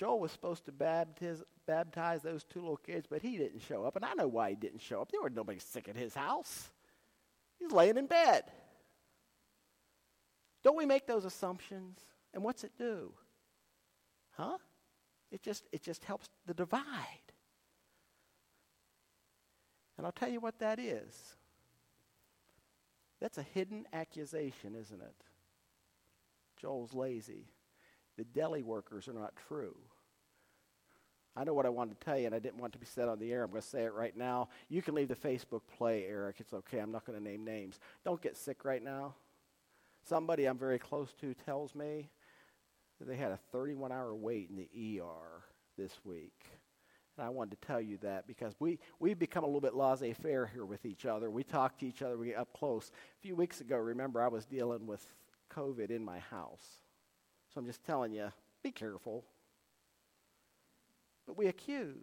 Joel 0.00 0.18
was 0.18 0.32
supposed 0.32 0.64
to 0.64 0.72
baptize, 0.72 1.42
baptize 1.66 2.22
those 2.22 2.42
two 2.42 2.60
little 2.60 2.78
kids, 2.78 3.06
but 3.06 3.20
he 3.20 3.36
didn't 3.36 3.60
show 3.60 3.84
up. 3.84 3.96
And 3.96 4.04
I 4.06 4.14
know 4.14 4.28
why 4.28 4.48
he 4.48 4.56
didn't 4.56 4.80
show 4.80 5.02
up. 5.02 5.12
There 5.12 5.20
was 5.20 5.34
nobody 5.34 5.58
sick 5.58 5.90
at 5.90 5.94
his 5.94 6.14
house. 6.14 6.70
He's 7.58 7.70
laying 7.70 7.98
in 7.98 8.06
bed. 8.06 8.44
Don't 10.64 10.78
we 10.78 10.86
make 10.86 11.06
those 11.06 11.26
assumptions? 11.26 11.98
And 12.32 12.42
what's 12.42 12.64
it 12.64 12.72
do? 12.78 13.12
Huh? 14.30 14.56
It 15.30 15.42
just 15.42 15.64
it 15.70 15.82
just 15.82 16.02
helps 16.04 16.30
the 16.46 16.54
divide. 16.54 16.84
And 19.98 20.06
I'll 20.06 20.12
tell 20.12 20.30
you 20.30 20.40
what 20.40 20.60
that 20.60 20.78
is. 20.78 21.14
That's 23.20 23.36
a 23.36 23.42
hidden 23.42 23.84
accusation, 23.92 24.74
isn't 24.80 25.02
it? 25.02 25.24
Joel's 26.58 26.94
lazy. 26.94 27.48
The 28.16 28.24
deli 28.24 28.62
workers 28.62 29.06
are 29.06 29.12
not 29.12 29.34
true. 29.46 29.76
I 31.40 31.44
know 31.44 31.54
what 31.54 31.64
I 31.64 31.70
wanted 31.70 31.98
to 31.98 32.04
tell 32.04 32.18
you, 32.18 32.26
and 32.26 32.34
I 32.34 32.38
didn't 32.38 32.60
want 32.60 32.74
to 32.74 32.78
be 32.78 32.84
said 32.84 33.08
on 33.08 33.18
the 33.18 33.32
air. 33.32 33.44
I'm 33.44 33.50
going 33.50 33.62
to 33.62 33.66
say 33.66 33.84
it 33.84 33.94
right 33.94 34.14
now. 34.14 34.50
You 34.68 34.82
can 34.82 34.94
leave 34.94 35.08
the 35.08 35.16
Facebook 35.16 35.62
play, 35.78 36.04
Eric. 36.04 36.36
It's 36.38 36.52
okay. 36.52 36.80
I'm 36.80 36.92
not 36.92 37.06
going 37.06 37.16
to 37.18 37.24
name 37.24 37.46
names. 37.46 37.80
Don't 38.04 38.20
get 38.20 38.36
sick 38.36 38.62
right 38.62 38.84
now. 38.84 39.14
Somebody 40.06 40.44
I'm 40.44 40.58
very 40.58 40.78
close 40.78 41.14
to 41.22 41.32
tells 41.32 41.74
me 41.74 42.10
that 42.98 43.08
they 43.08 43.16
had 43.16 43.32
a 43.32 43.38
31 43.52 43.90
hour 43.90 44.14
wait 44.14 44.50
in 44.50 44.56
the 44.56 45.00
ER 45.00 45.42
this 45.78 45.92
week. 46.04 46.44
And 47.16 47.26
I 47.26 47.30
wanted 47.30 47.58
to 47.58 47.66
tell 47.66 47.80
you 47.80 47.96
that 48.02 48.26
because 48.26 48.54
we, 48.58 48.78
we've 48.98 49.18
become 49.18 49.42
a 49.42 49.46
little 49.46 49.62
bit 49.62 49.74
laissez 49.74 50.12
faire 50.12 50.44
here 50.46 50.66
with 50.66 50.84
each 50.84 51.06
other. 51.06 51.30
We 51.30 51.42
talk 51.42 51.78
to 51.78 51.86
each 51.86 52.02
other, 52.02 52.18
we 52.18 52.26
get 52.26 52.36
up 52.36 52.52
close. 52.52 52.92
A 53.18 53.22
few 53.22 53.34
weeks 53.34 53.62
ago, 53.62 53.78
remember, 53.78 54.20
I 54.20 54.28
was 54.28 54.44
dealing 54.44 54.86
with 54.86 55.06
COVID 55.50 55.88
in 55.88 56.04
my 56.04 56.18
house. 56.18 56.82
So 57.54 57.60
I'm 57.60 57.66
just 57.66 57.82
telling 57.82 58.12
you, 58.12 58.30
be 58.62 58.72
careful. 58.72 59.24
But 61.26 61.36
we 61.36 61.46
accuse. 61.46 61.96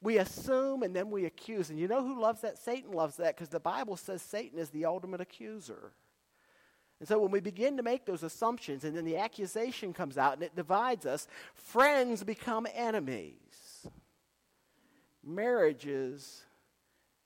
We 0.00 0.18
assume 0.18 0.82
and 0.82 0.94
then 0.94 1.10
we 1.10 1.26
accuse. 1.26 1.70
And 1.70 1.78
you 1.78 1.86
know 1.88 2.04
who 2.04 2.20
loves 2.20 2.40
that? 2.40 2.58
Satan 2.58 2.92
loves 2.92 3.16
that 3.16 3.36
because 3.36 3.48
the 3.48 3.60
Bible 3.60 3.96
says 3.96 4.20
Satan 4.20 4.58
is 4.58 4.70
the 4.70 4.84
ultimate 4.84 5.20
accuser. 5.20 5.92
And 6.98 7.08
so 7.08 7.18
when 7.18 7.30
we 7.30 7.40
begin 7.40 7.76
to 7.78 7.82
make 7.82 8.06
those 8.06 8.22
assumptions 8.22 8.84
and 8.84 8.96
then 8.96 9.04
the 9.04 9.16
accusation 9.16 9.92
comes 9.92 10.16
out 10.16 10.34
and 10.34 10.42
it 10.42 10.54
divides 10.54 11.06
us, 11.06 11.26
friends 11.54 12.22
become 12.22 12.66
enemies. 12.74 13.86
Marriages 15.24 16.42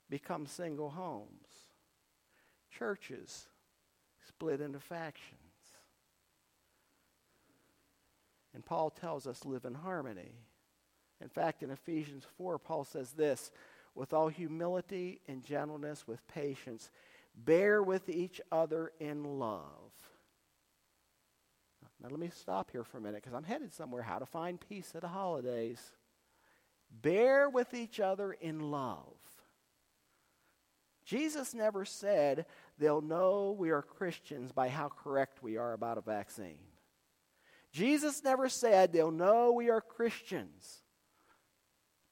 become 0.09 0.47
single 0.47 0.91
homes. 0.91 1.29
Churches 2.71 3.49
split 4.27 4.61
into 4.61 4.81
factions. 4.81 5.41
And 8.55 8.65
Paul 8.65 8.91
tells 8.91 9.27
us 9.27 9.45
live 9.45 9.67
in 9.67 9.75
harmony. 9.75 10.33
In 11.21 11.29
fact, 11.29 11.63
in 11.63 11.71
Ephesians 11.71 12.25
4, 12.37 12.59
Paul 12.59 12.85
says 12.85 13.13
this 13.13 13.51
with 13.95 14.13
all 14.13 14.29
humility 14.29 15.21
and 15.27 15.43
gentleness, 15.43 16.07
with 16.07 16.27
patience, 16.29 16.91
bear 17.35 17.83
with 17.83 18.09
each 18.09 18.41
other 18.53 18.93
in 19.01 19.25
love. 19.39 19.63
Now, 22.03 22.09
let 22.11 22.21
me 22.21 22.31
stop 22.35 22.71
here 22.71 22.85
for 22.85 22.99
a 22.99 23.01
minute 23.01 23.23
because 23.23 23.33
I'm 23.33 23.45
headed 23.45 23.73
somewhere 23.73 24.03
how 24.03 24.19
to 24.19 24.27
find 24.27 24.61
peace 24.61 24.93
at 24.95 25.01
the 25.01 25.09
holidays. 25.09 25.81
Bear 26.91 27.49
with 27.49 27.73
each 27.73 28.01
other 28.01 28.33
in 28.33 28.71
love. 28.71 29.17
Jesus 31.07 31.55
never 31.55 31.85
said 31.85 32.45
they'll 32.79 33.01
know 33.01 33.57
we 33.59 33.71
are 33.71 33.81
Christians 33.81 34.53
by 34.53 34.69
how 34.69 34.89
correct 34.89 35.43
we 35.43 35.57
are 35.57 35.73
about 35.73 35.99
a 35.99 36.03
vaccine. 36.03 36.59
Jesus 37.73 38.23
never 38.23 38.49
said 38.49 38.93
they'll 38.93 39.11
know 39.11 39.53
we 39.53 39.71
are 39.71 39.81
Christians 39.81 40.83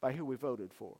by 0.04 0.12
who 0.12 0.26
we 0.26 0.37
voted 0.37 0.70
for. 0.75 0.99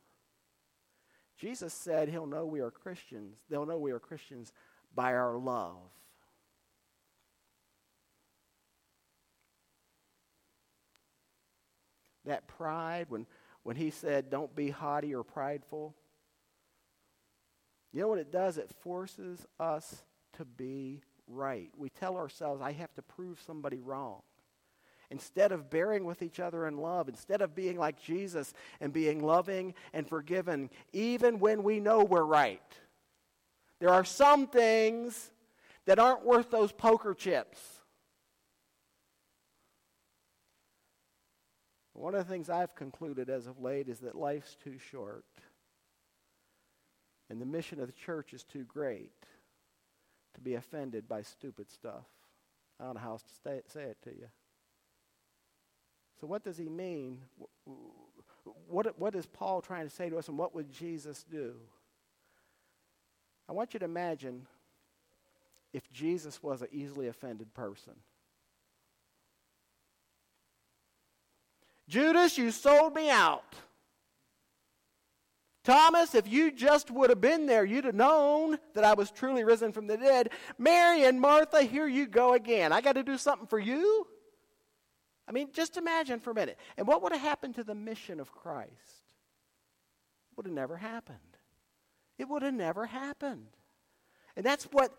Jesus 1.37 1.75
said 1.75 2.09
he'll 2.09 2.25
know 2.25 2.47
we 2.47 2.59
are 2.61 2.71
Christians. 2.71 3.37
They'll 3.51 3.67
know 3.67 3.77
we 3.77 3.91
are 3.91 3.99
Christians 3.99 4.51
by 4.95 5.13
our 5.13 5.37
love. 5.37 5.75
That 12.25 12.47
pride, 12.47 13.05
when, 13.09 13.27
when 13.61 13.75
he 13.75 13.91
said, 13.91 14.31
don't 14.31 14.55
be 14.55 14.71
haughty 14.71 15.13
or 15.13 15.23
prideful, 15.23 15.93
you 17.93 18.01
know 18.01 18.07
what 18.07 18.17
it 18.17 18.31
does? 18.31 18.57
It 18.57 18.71
forces 18.81 19.45
us 19.59 20.03
to 20.37 20.45
be 20.45 21.03
right. 21.27 21.69
We 21.77 21.89
tell 21.89 22.17
ourselves, 22.17 22.59
I 22.59 22.71
have 22.71 22.95
to 22.95 23.03
prove 23.03 23.39
somebody 23.45 23.77
wrong 23.77 24.23
instead 25.09 25.51
of 25.51 25.69
bearing 25.69 26.05
with 26.05 26.21
each 26.21 26.39
other 26.39 26.67
in 26.67 26.77
love, 26.77 27.07
instead 27.07 27.41
of 27.41 27.55
being 27.55 27.77
like 27.77 28.01
Jesus 28.01 28.53
and 28.79 28.91
being 28.91 29.23
loving 29.23 29.73
and 29.93 30.07
forgiven, 30.07 30.69
even 30.93 31.39
when 31.39 31.63
we 31.63 31.79
know 31.79 32.03
we're 32.03 32.23
right. 32.23 32.61
There 33.79 33.89
are 33.89 34.05
some 34.05 34.47
things 34.47 35.31
that 35.85 35.99
aren't 35.99 36.25
worth 36.25 36.49
those 36.49 36.71
poker 36.71 37.13
chips. 37.13 37.59
One 41.93 42.13
of 42.13 42.27
the 42.27 42.31
things 42.31 42.49
I've 42.49 42.75
concluded 42.75 43.29
as 43.29 43.47
of 43.47 43.61
late 43.61 43.87
is 43.87 43.99
that 43.99 44.15
life's 44.15 44.57
too 44.61 44.77
short, 44.77 45.25
and 47.29 47.41
the 47.41 47.45
mission 47.45 47.79
of 47.79 47.87
the 47.87 47.93
church 47.93 48.33
is 48.33 48.43
too 48.43 48.65
great 48.65 49.13
to 50.33 50.41
be 50.41 50.55
offended 50.55 51.07
by 51.07 51.21
stupid 51.21 51.71
stuff. 51.71 52.05
I 52.79 52.83
don't 52.83 52.95
know 52.95 52.99
how 52.99 53.11
else 53.11 53.23
to 53.23 53.33
say 53.69 53.83
it 53.83 53.97
to 54.03 54.09
you. 54.09 54.27
So, 56.19 56.27
what 56.27 56.43
does 56.43 56.57
he 56.57 56.69
mean? 56.69 57.19
What, 58.67 58.99
what 58.99 59.15
is 59.15 59.25
Paul 59.25 59.61
trying 59.61 59.87
to 59.87 59.93
say 59.93 60.09
to 60.09 60.17
us, 60.17 60.27
and 60.27 60.37
what 60.37 60.55
would 60.55 60.71
Jesus 60.71 61.23
do? 61.29 61.55
I 63.49 63.53
want 63.53 63.73
you 63.73 63.79
to 63.79 63.85
imagine 63.85 64.47
if 65.73 65.91
Jesus 65.91 66.41
was 66.41 66.61
an 66.61 66.69
easily 66.71 67.07
offended 67.07 67.53
person. 67.53 67.93
Judas, 71.87 72.37
you 72.37 72.49
sold 72.51 72.95
me 72.95 73.09
out. 73.09 73.55
Thomas, 75.63 76.13
if 76.13 76.27
you 76.31 76.51
just 76.51 76.91
would 76.91 77.09
have 77.09 77.21
been 77.21 77.47
there, 77.47 77.65
you'd 77.65 77.85
have 77.85 77.95
known 77.95 78.59
that 78.75 78.83
I 78.83 78.93
was 78.93 79.11
truly 79.11 79.43
risen 79.43 79.71
from 79.71 79.87
the 79.87 79.97
dead. 79.97 80.29
Mary 80.57 81.03
and 81.03 81.19
Martha, 81.19 81.63
here 81.63 81.87
you 81.87 82.05
go 82.05 82.33
again. 82.33 82.71
I 82.71 82.81
got 82.81 82.93
to 82.93 83.03
do 83.03 83.17
something 83.17 83.47
for 83.47 83.59
you? 83.59 84.07
I 85.27 85.31
mean, 85.31 85.49
just 85.53 85.77
imagine 85.77 86.19
for 86.19 86.31
a 86.31 86.35
minute. 86.35 86.57
And 86.77 86.87
what 86.87 87.01
would 87.01 87.11
have 87.11 87.21
happened 87.21 87.55
to 87.55 87.63
the 87.63 87.75
mission 87.75 88.19
of 88.19 88.31
Christ? 88.31 88.71
Would 90.35 90.45
have 90.45 90.55
never 90.55 90.77
happened. 90.77 91.19
It 92.17 92.29
would 92.29 92.43
have 92.43 92.53
never 92.53 92.85
happened. 92.85 93.47
And 94.35 94.45
that's 94.45 94.65
what 94.65 94.95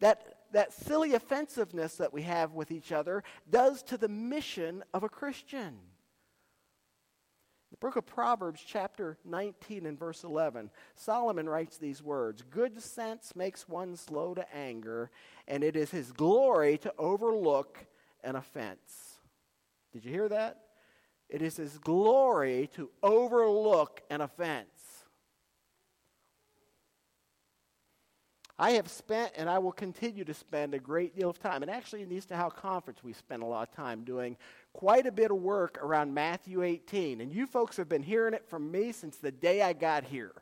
that, 0.00 0.36
that 0.52 0.72
silly 0.72 1.14
offensiveness 1.14 1.96
that 1.96 2.12
we 2.12 2.22
have 2.22 2.52
with 2.52 2.70
each 2.70 2.92
other 2.92 3.22
does 3.50 3.82
to 3.84 3.96
the 3.96 4.08
mission 4.08 4.82
of 4.94 5.02
a 5.02 5.08
Christian. 5.08 5.76
The 7.70 7.76
book 7.76 7.96
of 7.96 8.06
Proverbs, 8.06 8.62
chapter 8.66 9.18
19 9.26 9.84
and 9.84 9.98
verse 9.98 10.24
11, 10.24 10.70
Solomon 10.94 11.48
writes 11.48 11.76
these 11.76 12.02
words 12.02 12.42
Good 12.42 12.80
sense 12.82 13.36
makes 13.36 13.68
one 13.68 13.96
slow 13.96 14.34
to 14.34 14.54
anger, 14.54 15.10
and 15.46 15.62
it 15.62 15.76
is 15.76 15.90
his 15.90 16.12
glory 16.12 16.78
to 16.78 16.94
overlook 16.98 17.86
an 18.24 18.36
offense. 18.36 19.07
Did 19.92 20.04
you 20.04 20.10
hear 20.10 20.28
that? 20.28 20.60
It 21.28 21.42
is 21.42 21.56
his 21.56 21.78
glory 21.78 22.70
to 22.74 22.90
overlook 23.02 24.02
an 24.10 24.20
offense. 24.20 24.68
I 28.58 28.72
have 28.72 28.88
spent 28.88 29.32
and 29.36 29.48
I 29.48 29.58
will 29.58 29.72
continue 29.72 30.24
to 30.24 30.34
spend 30.34 30.74
a 30.74 30.80
great 30.80 31.14
deal 31.14 31.30
of 31.30 31.38
time, 31.38 31.62
and 31.62 31.70
actually 31.70 32.02
in 32.02 32.08
the 32.08 32.16
East 32.16 32.32
Ohio 32.32 32.50
Conference, 32.50 33.04
we 33.04 33.12
spent 33.12 33.42
a 33.42 33.46
lot 33.46 33.68
of 33.68 33.74
time 33.74 34.02
doing 34.02 34.36
quite 34.72 35.06
a 35.06 35.12
bit 35.12 35.30
of 35.30 35.36
work 35.36 35.78
around 35.80 36.12
Matthew 36.12 36.62
18. 36.62 37.20
And 37.20 37.32
you 37.32 37.46
folks 37.46 37.76
have 37.76 37.88
been 37.88 38.02
hearing 38.02 38.34
it 38.34 38.44
from 38.48 38.70
me 38.70 38.90
since 38.90 39.16
the 39.16 39.30
day 39.30 39.62
I 39.62 39.74
got 39.74 40.04
here. 40.04 40.32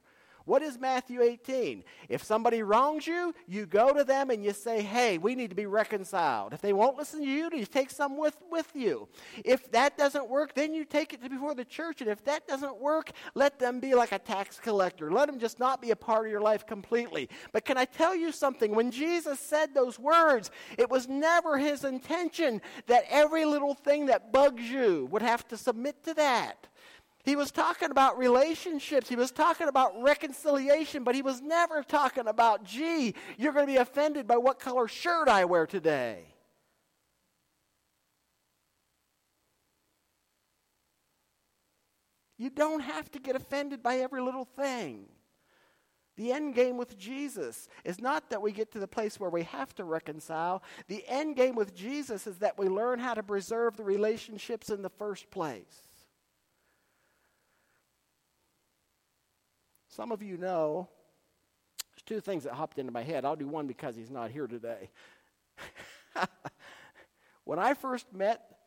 What 0.47 0.63
is 0.63 0.79
Matthew 0.79 1.23
18? 1.23 1.83
If 2.09 2.23
somebody 2.23 2.63
wrongs 2.63 3.05
you, 3.05 3.35
you 3.49 3.67
go 3.67 3.93
to 3.93 4.05
them 4.05 4.31
and 4.31 4.45
you 4.45 4.53
say, 4.53 4.81
hey, 4.81 5.19
we 5.19 5.35
need 5.35 5.51
to 5.51 5.57
be 5.57 5.67
reconciled. 5.67 6.53
If 6.53 6.61
they 6.61 6.73
won't 6.73 6.97
listen 6.97 7.21
to 7.21 7.27
you, 7.27 7.51
you 7.53 7.67
take 7.67 7.91
some 7.91 8.17
with, 8.17 8.37
with 8.49 8.71
you. 8.73 9.09
If 9.45 9.69
that 9.73 9.99
doesn't 9.99 10.29
work, 10.29 10.55
then 10.55 10.73
you 10.73 10.85
take 10.85 11.13
it 11.13 11.21
to 11.25 11.29
before 11.29 11.57
the 11.57 11.65
church. 11.65 12.01
And 12.01 12.09
if 12.09 12.25
that 12.25 12.47
doesn't 12.47 12.81
work, 12.81 13.11
let 13.35 13.59
them 13.59 13.81
be 13.81 13.97
like 13.97 14.13
a 14.13 14.21
tax 14.21 14.61
collector. 14.61 15.11
Let 15.11 15.27
them 15.27 15.41
just 15.41 15.59
not 15.59 15.83
be 15.83 15.91
a 15.91 15.97
part 15.97 16.27
of 16.27 16.31
your 16.31 16.41
life 16.41 16.65
completely. 16.65 17.29
But 17.51 17.65
can 17.65 17.77
I 17.77 17.85
tell 17.85 18.15
you 18.15 18.31
something? 18.31 18.73
When 18.73 18.93
Jesus 18.93 19.41
said 19.41 19.75
those 19.75 19.99
words, 19.99 20.53
it 20.79 20.89
was 20.89 21.09
never 21.09 21.59
his 21.59 21.83
intention 21.83 22.63
that 22.87 23.05
every 23.11 23.45
little 23.45 23.75
thing 23.75 24.07
that 24.07 24.33
bugs 24.33 24.63
you 24.63 25.09
would 25.11 25.23
have 25.23 25.47
to 25.49 25.57
submit 25.57 26.05
to 26.05 26.15
that. 26.15 26.69
He 27.27 27.35
was 27.35 27.51
talking 27.51 27.91
about 27.91 28.19
relationships. 28.19 29.09
He 29.09 29.17
was 29.17 29.33
talking 29.33 29.67
about 29.67 30.01
reconciliation, 30.01 31.03
but 31.03 31.17
he 31.17 31.23
was 31.23 31.43
never 31.43 31.83
talking 31.83 32.29
about, 32.29 32.63
gee, 32.63 33.17
you're 33.37 33.53
going 33.53 33.67
to 33.67 33.73
be 33.73 33.79
offended 33.79 34.29
by 34.29 34.37
what 34.37 34.61
color 34.61 34.87
shirt 34.87 35.27
I 35.27 35.45
wear 35.45 35.67
today. 35.67 36.37
You 42.39 42.49
don't 42.49 42.81
have 42.81 43.11
to 43.11 43.19
get 43.19 43.35
offended 43.35 43.83
by 43.83 43.97
every 43.97 44.23
little 44.23 44.45
thing. 44.45 45.07
The 46.17 46.31
end 46.31 46.55
game 46.55 46.77
with 46.77 46.97
Jesus 46.97 47.67
is 47.85 48.01
not 48.01 48.31
that 48.31 48.41
we 48.41 48.53
get 48.53 48.71
to 48.71 48.79
the 48.79 48.87
place 48.87 49.19
where 49.19 49.31
we 49.31 49.43
have 49.43 49.75
to 49.75 49.85
reconcile. 49.85 50.63
The 50.87 51.05
end 51.09 51.35
game 51.35 51.57
with 51.57 51.75
Jesus 51.75 52.29
is 52.29 52.39
that 52.39 52.57
we 52.57 52.69
learn 52.69 53.01
how 53.01 53.15
to 53.15 53.23
preserve 53.25 53.77
the 53.77 53.85
relationships 53.85 54.71
in 54.71 54.83
the 54.83 54.91
first 54.91 55.29
place. 55.33 55.86
Some 59.97 60.13
of 60.13 60.23
you 60.23 60.37
know, 60.37 60.89
there's 61.95 62.03
two 62.05 62.21
things 62.21 62.45
that 62.45 62.53
hopped 62.53 62.79
into 62.79 62.93
my 62.93 63.03
head. 63.03 63.25
I'll 63.25 63.35
do 63.35 63.49
one 63.49 63.67
because 63.67 63.97
he's 63.97 64.11
not 64.11 64.31
here 64.31 64.47
today. 64.47 64.91
when 67.45 67.59
I 67.59 67.73
first 67.73 68.13
met 68.13 68.59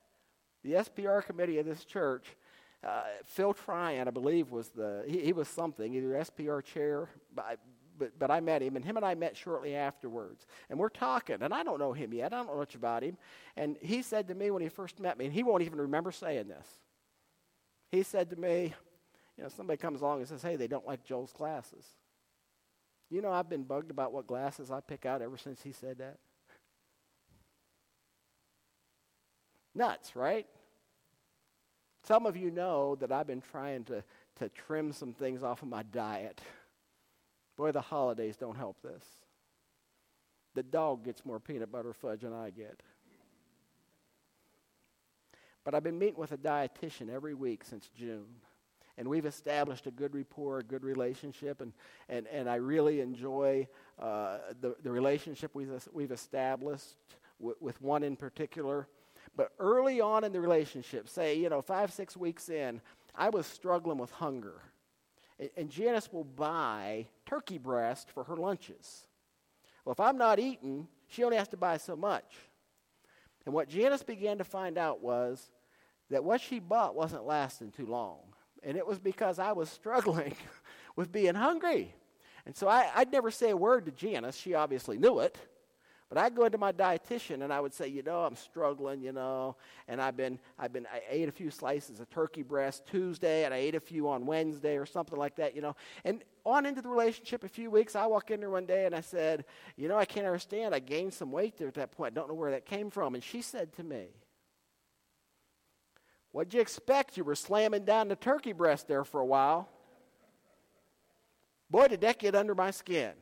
the 0.63 0.71
SPR 0.71 1.23
committee 1.23 1.59
of 1.59 1.67
this 1.67 1.85
church, 1.85 2.25
uh, 2.83 3.03
Phil 3.25 3.53
Tryon, 3.53 4.07
I 4.07 4.11
believe, 4.11 4.49
was 4.49 4.69
the, 4.69 5.03
he, 5.07 5.19
he 5.19 5.33
was 5.33 5.47
something, 5.47 5.93
either 5.93 6.07
SPR 6.07 6.63
chair, 6.63 7.09
but, 7.35 7.59
but, 7.99 8.17
but 8.17 8.31
I 8.31 8.39
met 8.39 8.63
him, 8.63 8.75
and 8.75 8.83
him 8.83 8.97
and 8.97 9.05
I 9.05 9.13
met 9.13 9.37
shortly 9.37 9.75
afterwards. 9.75 10.47
And 10.71 10.79
we're 10.79 10.89
talking, 10.89 11.43
and 11.43 11.53
I 11.53 11.61
don't 11.61 11.77
know 11.77 11.93
him 11.93 12.11
yet. 12.11 12.33
I 12.33 12.37
don't 12.37 12.47
know 12.47 12.57
much 12.57 12.73
about 12.73 13.03
him. 13.03 13.17
And 13.55 13.77
he 13.81 14.01
said 14.01 14.29
to 14.29 14.33
me 14.33 14.49
when 14.49 14.63
he 14.63 14.69
first 14.69 14.99
met 14.99 15.19
me, 15.19 15.25
and 15.25 15.33
he 15.35 15.43
won't 15.43 15.61
even 15.61 15.79
remember 15.79 16.11
saying 16.11 16.47
this, 16.47 16.67
he 17.91 18.01
said 18.01 18.31
to 18.31 18.35
me, 18.35 18.73
you 19.39 19.43
know, 19.43 19.49
somebody 19.49 19.77
comes 19.77 20.01
along 20.01 20.19
and 20.19 20.27
says, 20.27 20.41
hey, 20.41 20.57
they 20.57 20.67
don't 20.67 20.85
like 20.85 21.05
Joel's 21.05 21.31
glasses. 21.31 21.85
You 23.09 23.21
know, 23.21 23.31
I've 23.31 23.49
been 23.49 23.63
bugged 23.63 23.89
about 23.89 24.11
what 24.11 24.27
glasses 24.27 24.69
I 24.69 24.81
pick 24.81 25.05
out 25.05 25.21
ever 25.21 25.37
since 25.37 25.63
he 25.63 25.71
said 25.71 25.99
that. 25.99 26.17
Nuts, 29.73 30.13
right? 30.13 30.45
Some 32.03 32.25
of 32.25 32.35
you 32.35 32.51
know 32.51 32.95
that 32.95 33.13
I've 33.13 33.27
been 33.27 33.39
trying 33.39 33.85
to, 33.85 34.03
to 34.39 34.49
trim 34.49 34.91
some 34.91 35.13
things 35.13 35.41
off 35.41 35.61
of 35.61 35.69
my 35.69 35.83
diet. 35.83 36.41
Boy, 37.55 37.71
the 37.71 37.79
holidays 37.79 38.35
don't 38.35 38.57
help 38.57 38.81
this. 38.81 39.05
The 40.53 40.63
dog 40.63 41.05
gets 41.05 41.23
more 41.23 41.39
peanut 41.39 41.71
butter 41.71 41.93
fudge 41.93 42.21
than 42.21 42.33
I 42.33 42.49
get. 42.49 42.83
But 45.63 45.75
I've 45.75 45.83
been 45.83 45.97
meeting 45.97 46.19
with 46.19 46.33
a 46.33 46.37
dietitian 46.37 47.09
every 47.09 47.35
week 47.35 47.63
since 47.63 47.89
June. 47.97 48.25
And 48.99 49.07
we've 49.07 49.25
established 49.25 49.87
a 49.87 49.91
good 49.91 50.13
rapport, 50.13 50.59
a 50.59 50.63
good 50.63 50.83
relationship, 50.83 51.61
and, 51.61 51.71
and, 52.09 52.27
and 52.27 52.49
I 52.49 52.55
really 52.55 52.99
enjoy 52.99 53.65
uh, 53.97 54.39
the, 54.59 54.75
the 54.83 54.91
relationship 54.91 55.51
we've, 55.53 55.71
we've 55.93 56.11
established 56.11 56.97
with 57.39 57.81
one 57.81 58.03
in 58.03 58.17
particular. 58.17 58.89
But 59.37 59.53
early 59.57 60.01
on 60.01 60.25
in 60.25 60.33
the 60.33 60.41
relationship, 60.41 61.07
say, 61.07 61.37
you 61.37 61.47
know, 61.47 61.61
five, 61.61 61.93
six 61.93 62.17
weeks 62.17 62.49
in, 62.49 62.81
I 63.15 63.29
was 63.29 63.45
struggling 63.45 63.97
with 63.97 64.11
hunger. 64.11 64.61
And, 65.39 65.49
and 65.55 65.69
Janice 65.69 66.11
will 66.11 66.25
buy 66.25 67.05
turkey 67.25 67.57
breast 67.57 68.11
for 68.11 68.25
her 68.25 68.35
lunches. 68.35 69.07
Well, 69.85 69.93
if 69.93 70.01
I'm 70.01 70.17
not 70.17 70.39
eating, 70.39 70.89
she 71.07 71.23
only 71.23 71.37
has 71.37 71.47
to 71.49 71.57
buy 71.57 71.77
so 71.77 71.95
much. 71.95 72.35
And 73.45 73.55
what 73.55 73.69
Janice 73.69 74.03
began 74.03 74.39
to 74.39 74.43
find 74.43 74.77
out 74.77 75.01
was 75.01 75.51
that 76.09 76.25
what 76.25 76.41
she 76.41 76.59
bought 76.59 76.95
wasn't 76.95 77.23
lasting 77.23 77.71
too 77.71 77.85
long. 77.85 78.19
And 78.63 78.77
it 78.77 78.85
was 78.85 78.99
because 78.99 79.39
I 79.39 79.51
was 79.51 79.69
struggling 79.69 80.35
with 80.95 81.11
being 81.11 81.35
hungry. 81.35 81.93
And 82.45 82.55
so 82.55 82.67
I, 82.67 82.89
would 82.97 83.11
never 83.11 83.31
say 83.31 83.51
a 83.51 83.57
word 83.57 83.85
to 83.85 83.91
Janice. 83.91 84.35
She 84.35 84.53
obviously 84.53 84.97
knew 84.97 85.19
it. 85.19 85.37
But 86.09 86.17
I'd 86.17 86.33
go 86.33 86.45
into 86.45 86.57
my 86.57 86.71
dietitian 86.71 87.43
and 87.43 87.53
I 87.53 87.59
would 87.59 87.71
say, 87.71 87.87
you 87.87 88.01
know, 88.01 88.23
I'm 88.23 88.35
struggling, 88.35 88.99
you 89.03 89.11
know, 89.11 89.55
and 89.87 90.01
I've 90.01 90.17
been, 90.17 90.39
I've 90.57 90.73
been, 90.73 90.87
I 90.91 91.03
ate 91.07 91.29
a 91.29 91.31
few 91.31 91.51
slices 91.51 91.99
of 91.99 92.09
turkey 92.09 92.41
breast 92.41 92.87
Tuesday 92.87 93.45
and 93.45 93.53
I 93.53 93.57
ate 93.57 93.75
a 93.75 93.79
few 93.79 94.09
on 94.09 94.25
Wednesday 94.25 94.77
or 94.77 94.87
something 94.87 95.19
like 95.19 95.35
that, 95.35 95.55
you 95.55 95.61
know. 95.61 95.75
And 96.03 96.23
on 96.47 96.65
into 96.65 96.81
the 96.81 96.89
relationship 96.89 97.43
a 97.43 97.47
few 97.47 97.69
weeks, 97.69 97.95
I 97.95 98.07
walk 98.07 98.31
in 98.31 98.39
there 98.39 98.49
one 98.49 98.65
day 98.65 98.87
and 98.87 98.95
I 98.95 99.01
said, 99.01 99.45
you 99.77 99.87
know, 99.87 99.97
I 99.97 100.05
can't 100.05 100.25
understand. 100.25 100.73
I 100.73 100.79
gained 100.79 101.13
some 101.13 101.31
weight 101.31 101.57
there 101.57 101.67
at 101.67 101.75
that 101.75 101.91
point. 101.91 102.13
I 102.13 102.15
don't 102.15 102.27
know 102.27 102.33
where 102.33 102.51
that 102.51 102.65
came 102.65 102.89
from. 102.89 103.13
And 103.13 103.23
she 103.23 103.43
said 103.43 103.71
to 103.73 103.83
me, 103.83 104.07
What'd 106.31 106.53
you 106.53 106.61
expect? 106.61 107.17
You 107.17 107.23
were 107.23 107.35
slamming 107.35 107.85
down 107.85 108.07
the 108.07 108.15
turkey 108.15 108.53
breast 108.53 108.87
there 108.87 109.03
for 109.03 109.19
a 109.19 109.25
while. 109.25 109.67
Boy, 111.69 111.87
did 111.87 112.01
that 112.01 112.19
get 112.19 112.35
under 112.35 112.55
my 112.55 112.71
skin. 112.71 113.13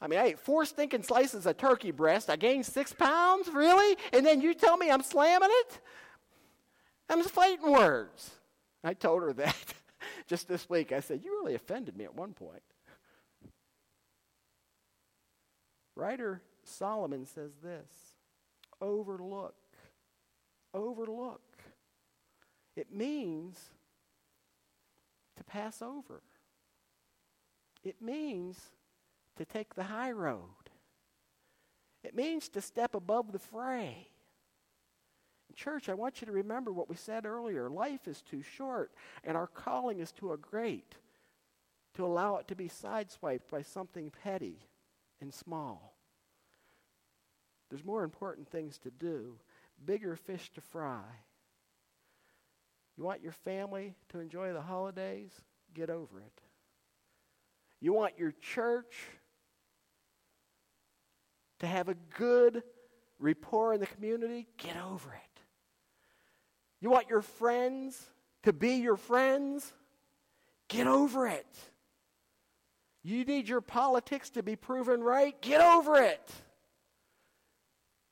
I 0.00 0.08
mean, 0.08 0.18
I 0.18 0.26
ate 0.26 0.38
four 0.38 0.64
stinking 0.64 1.02
slices 1.02 1.46
of 1.46 1.56
turkey 1.56 1.90
breast. 1.90 2.28
I 2.28 2.36
gained 2.36 2.66
six 2.66 2.92
pounds, 2.92 3.48
really? 3.48 3.96
And 4.12 4.24
then 4.26 4.40
you 4.40 4.52
tell 4.54 4.76
me 4.76 4.90
I'm 4.90 5.02
slamming 5.02 5.48
it? 5.50 5.80
I'm 7.08 7.22
fighting 7.22 7.70
words. 7.70 8.30
I 8.84 8.94
told 8.94 9.22
her 9.22 9.32
that 9.34 9.56
just 10.26 10.48
this 10.48 10.68
week. 10.68 10.92
I 10.92 11.00
said, 11.00 11.22
You 11.24 11.32
really 11.40 11.54
offended 11.54 11.96
me 11.96 12.04
at 12.04 12.14
one 12.14 12.34
point. 12.34 12.62
Writer 15.94 16.42
Solomon 16.62 17.24
says 17.24 17.52
this 17.62 18.16
overlook. 18.80 19.54
Overlook. 20.74 21.40
It 22.76 22.92
means 22.92 23.58
to 25.36 25.44
pass 25.44 25.82
over. 25.82 26.22
It 27.82 28.00
means 28.00 28.60
to 29.36 29.44
take 29.44 29.74
the 29.74 29.84
high 29.84 30.12
road. 30.12 30.40
It 32.04 32.14
means 32.14 32.48
to 32.50 32.60
step 32.60 32.94
above 32.94 33.32
the 33.32 33.38
fray. 33.38 34.08
Church, 35.56 35.88
I 35.88 35.94
want 35.94 36.20
you 36.20 36.26
to 36.26 36.32
remember 36.32 36.70
what 36.70 36.90
we 36.90 36.96
said 36.96 37.24
earlier. 37.24 37.70
Life 37.70 38.06
is 38.06 38.20
too 38.20 38.42
short, 38.42 38.92
and 39.24 39.38
our 39.38 39.46
calling 39.46 40.00
is 40.00 40.12
too 40.12 40.38
great 40.42 40.96
to 41.94 42.04
allow 42.04 42.36
it 42.36 42.46
to 42.48 42.54
be 42.54 42.68
sideswiped 42.68 43.48
by 43.50 43.62
something 43.62 44.12
petty 44.22 44.58
and 45.18 45.32
small. 45.32 45.96
There's 47.70 47.86
more 47.86 48.04
important 48.04 48.48
things 48.48 48.76
to 48.78 48.90
do, 48.90 49.38
bigger 49.82 50.14
fish 50.14 50.50
to 50.52 50.60
fry. 50.60 51.04
You 52.96 53.04
want 53.04 53.22
your 53.22 53.32
family 53.32 53.94
to 54.10 54.20
enjoy 54.20 54.52
the 54.52 54.62
holidays? 54.62 55.30
Get 55.74 55.90
over 55.90 56.18
it. 56.20 56.40
You 57.80 57.92
want 57.92 58.18
your 58.18 58.32
church 58.40 58.96
to 61.60 61.66
have 61.66 61.88
a 61.88 61.94
good 62.16 62.62
rapport 63.18 63.74
in 63.74 63.80
the 63.80 63.86
community? 63.86 64.46
Get 64.56 64.76
over 64.76 65.12
it. 65.12 65.40
You 66.80 66.90
want 66.90 67.08
your 67.08 67.22
friends 67.22 68.00
to 68.44 68.52
be 68.52 68.76
your 68.76 68.96
friends? 68.96 69.72
Get 70.68 70.86
over 70.86 71.26
it. 71.26 71.46
You 73.02 73.24
need 73.24 73.48
your 73.48 73.60
politics 73.60 74.30
to 74.30 74.42
be 74.42 74.56
proven 74.56 75.02
right? 75.02 75.40
Get 75.40 75.60
over 75.60 75.96
it. 75.96 76.32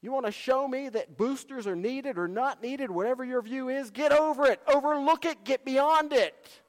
You 0.04 0.12
want 0.12 0.26
to 0.26 0.32
show 0.32 0.68
me 0.68 0.90
that 0.90 1.16
boosters 1.16 1.66
are 1.66 1.74
needed 1.74 2.18
or 2.18 2.28
not 2.28 2.62
needed, 2.62 2.90
whatever 2.90 3.24
your 3.24 3.40
view 3.40 3.70
is? 3.70 3.90
Get 3.90 4.12
over 4.12 4.44
it. 4.44 4.60
Overlook 4.68 5.24
it. 5.24 5.44
Get 5.44 5.64
beyond 5.64 6.12
it. 6.12 6.60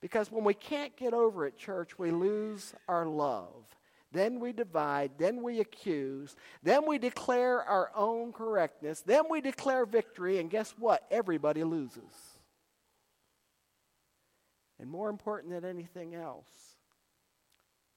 Because 0.00 0.32
when 0.32 0.42
we 0.42 0.52
can't 0.52 0.96
get 0.96 1.14
over 1.14 1.46
it, 1.46 1.56
church, 1.56 2.00
we 2.00 2.10
lose 2.10 2.74
our 2.88 3.06
love. 3.06 3.62
Then 4.10 4.40
we 4.40 4.52
divide, 4.52 5.12
then 5.18 5.40
we 5.40 5.60
accuse, 5.60 6.34
then 6.64 6.84
we 6.84 6.98
declare 6.98 7.62
our 7.62 7.92
own 7.94 8.32
correctness, 8.32 9.02
then 9.02 9.24
we 9.30 9.40
declare 9.40 9.86
victory, 9.86 10.40
and 10.40 10.50
guess 10.50 10.74
what? 10.76 11.06
Everybody 11.12 11.62
loses. 11.62 12.02
And 14.80 14.90
more 14.90 15.10
important 15.10 15.52
than 15.52 15.64
anything 15.64 16.16
else, 16.16 16.48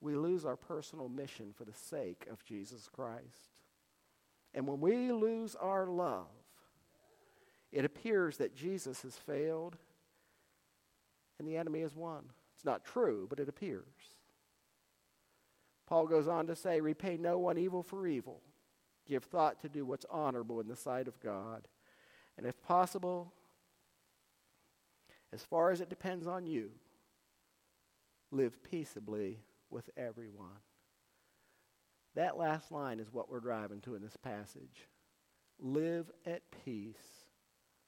we 0.01 0.15
lose 0.15 0.45
our 0.45 0.55
personal 0.55 1.09
mission 1.09 1.51
for 1.57 1.65
the 1.65 1.73
sake 1.73 2.27
of 2.29 2.43
Jesus 2.45 2.87
Christ. 2.93 3.58
And 4.53 4.67
when 4.67 4.79
we 4.79 5.11
lose 5.11 5.55
our 5.55 5.85
love, 5.85 6.27
it 7.71 7.85
appears 7.85 8.37
that 8.37 8.55
Jesus 8.55 9.03
has 9.03 9.15
failed 9.15 9.77
and 11.37 11.47
the 11.47 11.57
enemy 11.57 11.81
has 11.81 11.95
won. 11.95 12.23
It's 12.55 12.65
not 12.65 12.83
true, 12.83 13.27
but 13.29 13.39
it 13.39 13.47
appears. 13.47 14.15
Paul 15.87 16.07
goes 16.07 16.27
on 16.27 16.47
to 16.47 16.55
say, 16.55 16.81
Repay 16.81 17.17
no 17.17 17.37
one 17.37 17.57
evil 17.57 17.83
for 17.83 18.05
evil. 18.05 18.41
Give 19.07 19.23
thought 19.23 19.59
to 19.61 19.69
do 19.69 19.85
what's 19.85 20.05
honorable 20.09 20.59
in 20.59 20.67
the 20.67 20.75
sight 20.75 21.07
of 21.07 21.19
God. 21.19 21.67
And 22.37 22.45
if 22.45 22.61
possible, 22.61 23.33
as 25.33 25.41
far 25.43 25.71
as 25.71 25.81
it 25.81 25.89
depends 25.89 26.27
on 26.27 26.45
you, 26.45 26.71
live 28.31 28.61
peaceably 28.63 29.39
with 29.69 29.89
everyone. 29.97 30.61
That 32.15 32.37
last 32.37 32.71
line 32.71 32.99
is 32.99 33.13
what 33.13 33.29
we're 33.29 33.39
driving 33.39 33.81
to 33.81 33.95
in 33.95 34.01
this 34.01 34.17
passage. 34.17 34.87
Live 35.59 36.09
at 36.25 36.41
peace 36.65 37.25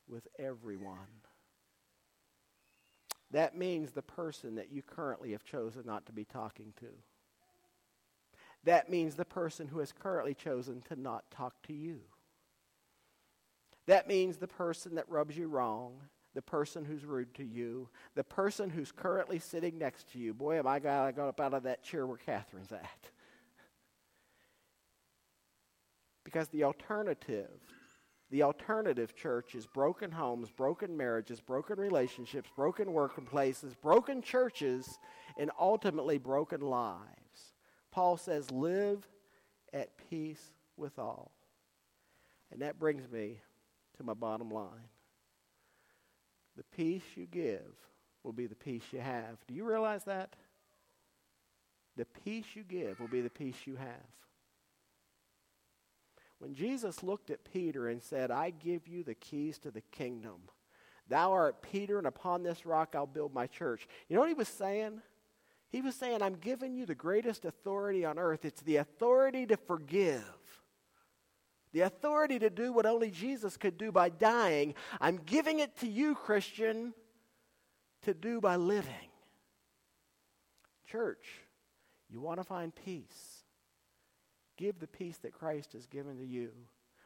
with 0.07 0.27
everyone. 0.37 0.97
That 3.31 3.57
means 3.57 3.91
the 3.91 4.01
person 4.01 4.55
that 4.55 4.71
you 4.71 4.81
currently 4.81 5.31
have 5.31 5.43
chosen 5.43 5.83
not 5.85 6.05
to 6.07 6.11
be 6.11 6.25
talking 6.25 6.73
to. 6.79 6.89
That 8.63 8.89
means 8.89 9.15
the 9.15 9.25
person 9.25 9.67
who 9.67 9.79
has 9.79 9.91
currently 9.91 10.33
chosen 10.33 10.81
to 10.89 10.99
not 10.99 11.23
talk 11.31 11.55
to 11.63 11.73
you. 11.73 12.01
That 13.87 14.07
means 14.07 14.37
the 14.37 14.47
person 14.47 14.95
that 14.95 15.09
rubs 15.09 15.35
you 15.35 15.47
wrong, 15.47 15.93
the 16.35 16.41
person 16.41 16.85
who's 16.85 17.03
rude 17.05 17.33
to 17.35 17.43
you, 17.43 17.89
the 18.15 18.23
person 18.23 18.69
who's 18.69 18.91
currently 18.91 19.39
sitting 19.39 19.77
next 19.77 20.11
to 20.11 20.19
you. 20.19 20.33
Boy, 20.33 20.59
am 20.59 20.67
I 20.67 20.79
glad 20.79 21.01
I 21.05 21.11
got 21.11 21.29
up 21.29 21.39
out 21.39 21.53
of 21.53 21.63
that 21.63 21.83
chair 21.83 22.05
where 22.05 22.17
Catherine's 22.17 22.71
at. 22.71 23.09
Because 26.23 26.49
the 26.49 26.63
alternative, 26.63 27.49
The 28.31 28.43
alternative 28.43 29.13
church 29.13 29.55
is 29.55 29.67
broken 29.67 30.09
homes, 30.09 30.49
broken 30.49 30.95
marriages, 30.95 31.41
broken 31.41 31.77
relationships, 31.77 32.49
broken 32.55 32.87
workplaces, 32.87 33.73
broken 33.81 34.21
churches, 34.21 34.97
and 35.37 35.51
ultimately 35.59 36.17
broken 36.17 36.61
lives. 36.61 37.53
Paul 37.91 38.15
says, 38.15 38.49
live 38.49 39.05
at 39.73 39.89
peace 40.09 40.53
with 40.77 40.97
all. 40.97 41.31
And 42.53 42.61
that 42.61 42.79
brings 42.79 43.09
me 43.11 43.41
to 43.97 44.03
my 44.03 44.13
bottom 44.13 44.49
line. 44.49 44.89
The 46.55 46.63
peace 46.75 47.03
you 47.15 47.27
give 47.29 47.75
will 48.23 48.33
be 48.33 48.47
the 48.47 48.55
peace 48.55 48.83
you 48.93 48.99
have. 48.99 49.45
Do 49.45 49.53
you 49.53 49.65
realize 49.65 50.05
that? 50.05 50.37
The 51.97 52.05
peace 52.23 52.45
you 52.53 52.63
give 52.63 53.01
will 53.01 53.09
be 53.09 53.21
the 53.21 53.29
peace 53.29 53.57
you 53.65 53.75
have. 53.75 54.20
When 56.41 56.55
Jesus 56.55 57.03
looked 57.03 57.29
at 57.29 57.53
Peter 57.53 57.87
and 57.87 58.01
said, 58.01 58.31
I 58.31 58.49
give 58.49 58.87
you 58.87 59.03
the 59.03 59.13
keys 59.13 59.59
to 59.59 59.69
the 59.69 59.83
kingdom, 59.91 60.49
thou 61.07 61.33
art 61.33 61.61
Peter, 61.61 61.99
and 61.99 62.07
upon 62.07 62.41
this 62.41 62.65
rock 62.65 62.95
I'll 62.95 63.05
build 63.05 63.31
my 63.31 63.45
church. 63.45 63.87
You 64.09 64.15
know 64.15 64.21
what 64.21 64.29
he 64.29 64.33
was 64.33 64.47
saying? 64.47 65.03
He 65.69 65.83
was 65.83 65.93
saying, 65.93 66.23
I'm 66.23 66.37
giving 66.37 66.73
you 66.73 66.87
the 66.87 66.95
greatest 66.95 67.45
authority 67.45 68.05
on 68.05 68.17
earth. 68.17 68.43
It's 68.43 68.61
the 68.61 68.77
authority 68.77 69.45
to 69.45 69.55
forgive, 69.55 70.23
the 71.73 71.81
authority 71.81 72.39
to 72.39 72.49
do 72.49 72.73
what 72.73 72.87
only 72.87 73.11
Jesus 73.11 73.55
could 73.55 73.77
do 73.77 73.91
by 73.91 74.09
dying. 74.09 74.73
I'm 74.99 75.17
giving 75.17 75.59
it 75.59 75.77
to 75.81 75.87
you, 75.87 76.15
Christian, 76.15 76.95
to 78.01 78.15
do 78.15 78.41
by 78.41 78.55
living. 78.55 79.11
Church, 80.91 81.27
you 82.09 82.19
want 82.19 82.39
to 82.39 82.43
find 82.43 82.73
peace. 82.73 83.40
Give 84.61 84.77
the 84.77 84.85
peace 84.85 85.17
that 85.23 85.33
Christ 85.33 85.73
has 85.73 85.87
given 85.87 86.19
to 86.19 86.23
you. 86.23 86.51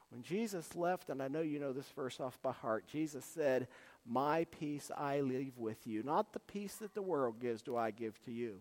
When 0.09 0.21
Jesus 0.23 0.75
left, 0.75 1.09
and 1.09 1.23
I 1.23 1.29
know 1.29 1.39
you 1.39 1.57
know 1.57 1.71
this 1.71 1.87
verse 1.95 2.19
off 2.19 2.37
by 2.41 2.51
heart, 2.51 2.85
Jesus 2.85 3.23
said, 3.23 3.69
My 4.05 4.43
peace 4.51 4.91
I 4.97 5.21
leave 5.21 5.57
with 5.57 5.87
you. 5.87 6.03
Not 6.03 6.33
the 6.33 6.41
peace 6.41 6.75
that 6.75 6.93
the 6.93 7.01
world 7.01 7.39
gives, 7.39 7.61
do 7.61 7.77
I 7.77 7.91
give 7.91 8.21
to 8.23 8.31
you. 8.33 8.59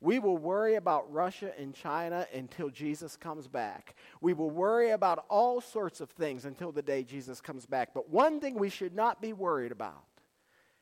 We 0.00 0.20
will 0.20 0.38
worry 0.38 0.76
about 0.76 1.12
Russia 1.12 1.50
and 1.58 1.74
China 1.74 2.24
until 2.32 2.70
Jesus 2.70 3.16
comes 3.16 3.48
back. 3.48 3.96
We 4.20 4.32
will 4.32 4.50
worry 4.50 4.90
about 4.90 5.24
all 5.28 5.60
sorts 5.60 6.00
of 6.00 6.10
things 6.10 6.44
until 6.44 6.70
the 6.70 6.82
day 6.82 7.02
Jesus 7.02 7.40
comes 7.40 7.66
back. 7.66 7.88
But 7.92 8.10
one 8.10 8.38
thing 8.38 8.54
we 8.54 8.70
should 8.70 8.94
not 8.94 9.20
be 9.20 9.32
worried 9.32 9.72
about 9.72 10.04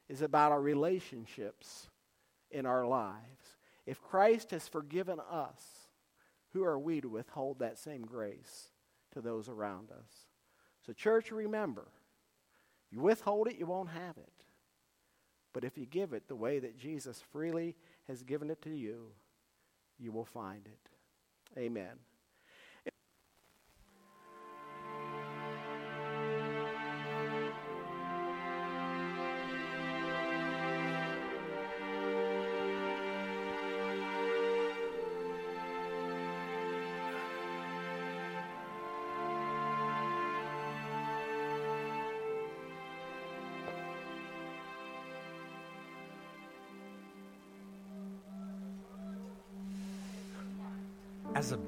is 0.06 0.20
about 0.20 0.52
our 0.52 0.60
relationships 0.60 1.88
in 2.50 2.66
our 2.66 2.86
lives. 2.86 3.56
If 3.86 4.02
Christ 4.02 4.50
has 4.50 4.68
forgiven 4.68 5.18
us, 5.30 5.87
who 6.58 6.64
are 6.64 6.78
we 6.78 7.00
to 7.00 7.08
withhold 7.08 7.60
that 7.60 7.78
same 7.78 8.02
grace 8.02 8.70
to 9.12 9.20
those 9.20 9.48
around 9.48 9.92
us? 9.92 10.26
So, 10.84 10.92
church, 10.92 11.30
remember, 11.30 11.86
if 12.84 12.96
you 12.96 13.00
withhold 13.00 13.46
it, 13.46 13.58
you 13.58 13.66
won't 13.66 13.90
have 13.90 14.16
it. 14.16 14.32
But 15.52 15.62
if 15.62 15.78
you 15.78 15.86
give 15.86 16.12
it 16.12 16.26
the 16.26 16.34
way 16.34 16.58
that 16.58 16.76
Jesus 16.76 17.22
freely 17.32 17.76
has 18.08 18.24
given 18.24 18.50
it 18.50 18.60
to 18.62 18.70
you, 18.70 19.12
you 20.00 20.10
will 20.10 20.24
find 20.24 20.66
it. 20.66 21.58
Amen. 21.58 21.98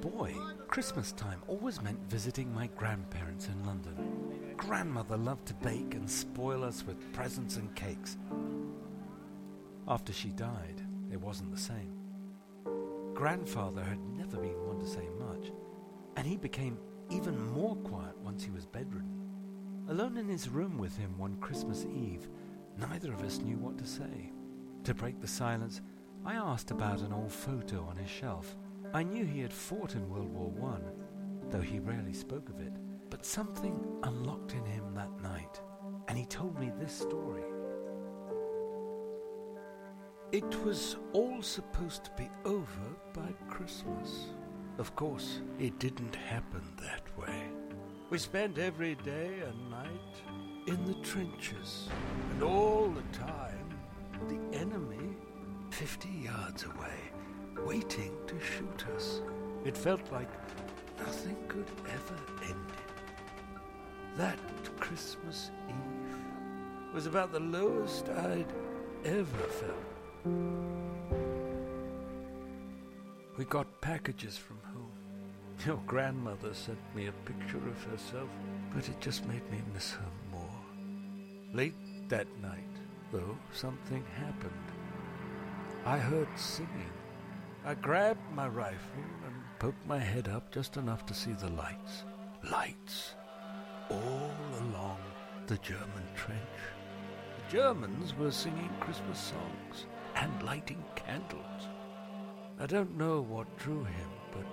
Boy, 0.00 0.34
Christmas 0.68 1.12
time 1.12 1.42
always 1.46 1.82
meant 1.82 1.98
visiting 2.08 2.52
my 2.54 2.68
grandparents 2.68 3.48
in 3.48 3.66
London. 3.66 4.54
Grandmother 4.56 5.16
loved 5.16 5.46
to 5.46 5.54
bake 5.54 5.94
and 5.94 6.08
spoil 6.08 6.64
us 6.64 6.84
with 6.86 7.12
presents 7.12 7.56
and 7.56 7.74
cakes. 7.74 8.16
After 9.86 10.12
she 10.12 10.30
died, 10.30 10.80
it 11.12 11.20
wasn't 11.20 11.50
the 11.50 11.60
same. 11.60 11.92
Grandfather 13.14 13.82
had 13.82 13.98
never 14.16 14.38
been 14.38 14.66
one 14.66 14.78
to 14.78 14.86
say 14.86 15.06
much, 15.18 15.52
and 16.16 16.26
he 16.26 16.36
became 16.36 16.78
even 17.10 17.50
more 17.52 17.76
quiet 17.76 18.16
once 18.18 18.42
he 18.42 18.50
was 18.50 18.64
bedridden. 18.64 19.20
Alone 19.88 20.16
in 20.16 20.28
his 20.28 20.48
room 20.48 20.78
with 20.78 20.96
him 20.96 21.18
one 21.18 21.36
Christmas 21.40 21.84
Eve, 21.84 22.28
neither 22.78 23.12
of 23.12 23.22
us 23.22 23.38
knew 23.38 23.58
what 23.58 23.76
to 23.78 23.86
say. 23.86 24.32
To 24.84 24.94
break 24.94 25.20
the 25.20 25.28
silence, 25.28 25.82
I 26.24 26.34
asked 26.34 26.70
about 26.70 27.00
an 27.00 27.12
old 27.12 27.32
photo 27.32 27.84
on 27.84 27.96
his 27.96 28.08
shelf. 28.08 28.56
I 28.92 29.04
knew 29.04 29.24
he 29.24 29.40
had 29.40 29.52
fought 29.52 29.94
in 29.94 30.10
World 30.10 30.32
War 30.32 30.50
One, 30.50 30.82
though 31.48 31.60
he 31.60 31.78
rarely 31.78 32.12
spoke 32.12 32.48
of 32.48 32.60
it. 32.60 32.72
But 33.08 33.24
something 33.24 33.78
unlocked 34.02 34.52
in 34.52 34.64
him 34.64 34.94
that 34.94 35.22
night, 35.22 35.60
and 36.08 36.18
he 36.18 36.26
told 36.26 36.58
me 36.58 36.72
this 36.78 36.92
story. 36.92 37.42
It 40.32 40.64
was 40.64 40.96
all 41.12 41.42
supposed 41.42 42.04
to 42.04 42.10
be 42.16 42.28
over 42.44 42.96
by 43.12 43.32
Christmas. 43.48 44.26
Of 44.78 44.94
course, 44.96 45.40
it 45.58 45.78
didn't 45.78 46.14
happen 46.14 46.62
that 46.80 47.02
way. 47.18 47.42
We 48.10 48.18
spent 48.18 48.58
every 48.58 48.96
day 48.96 49.40
and 49.46 49.70
night 49.70 50.22
in 50.66 50.84
the 50.84 50.94
trenches, 50.94 51.88
and 52.32 52.42
all 52.42 52.88
the 52.88 53.18
time, 53.18 53.70
the 54.28 54.58
enemy, 54.58 55.16
50 55.70 56.08
yards 56.08 56.64
away, 56.64 57.09
waiting 57.66 58.12
to 58.26 58.34
shoot 58.40 58.84
us. 58.96 59.20
It 59.64 59.76
felt 59.76 60.00
like 60.12 60.28
nothing 60.98 61.36
could 61.48 61.70
ever 61.86 62.20
end 62.44 62.66
it. 62.68 64.16
That 64.16 64.38
Christmas 64.78 65.50
Eve 65.68 66.94
was 66.94 67.06
about 67.06 67.32
the 67.32 67.40
lowest 67.40 68.08
I'd 68.08 68.52
ever 69.04 69.46
felt. 69.60 69.90
We 73.36 73.44
got 73.44 73.80
packages 73.80 74.36
from 74.36 74.58
home. 74.72 74.90
Your 75.64 75.80
grandmother 75.86 76.54
sent 76.54 76.78
me 76.94 77.06
a 77.06 77.12
picture 77.24 77.58
of 77.58 77.84
herself, 77.84 78.28
but 78.74 78.88
it 78.88 79.00
just 79.00 79.26
made 79.26 79.48
me 79.50 79.62
miss 79.72 79.92
her 79.92 80.10
more. 80.30 80.60
Late 81.52 81.74
that 82.08 82.26
night, 82.42 82.74
though, 83.12 83.36
something 83.52 84.04
happened. 84.16 84.52
I 85.84 85.98
heard 85.98 86.28
singing 86.36 86.92
I 87.64 87.74
grabbed 87.74 88.32
my 88.34 88.48
rifle 88.48 89.04
and 89.26 89.34
poked 89.58 89.86
my 89.86 89.98
head 89.98 90.28
up 90.28 90.50
just 90.50 90.78
enough 90.78 91.04
to 91.06 91.14
see 91.14 91.32
the 91.32 91.50
lights. 91.50 92.04
Lights 92.50 93.14
all 93.90 94.30
along 94.60 94.98
the 95.46 95.58
German 95.58 96.06
trench. 96.14 96.40
The 97.36 97.52
Germans 97.58 98.16
were 98.16 98.30
singing 98.30 98.70
Christmas 98.80 99.18
songs 99.18 99.86
and 100.14 100.42
lighting 100.42 100.82
candles. 100.96 101.68
I 102.58 102.66
don't 102.66 102.96
know 102.96 103.20
what 103.20 103.58
drew 103.58 103.84
him, 103.84 104.10
but 104.32 104.46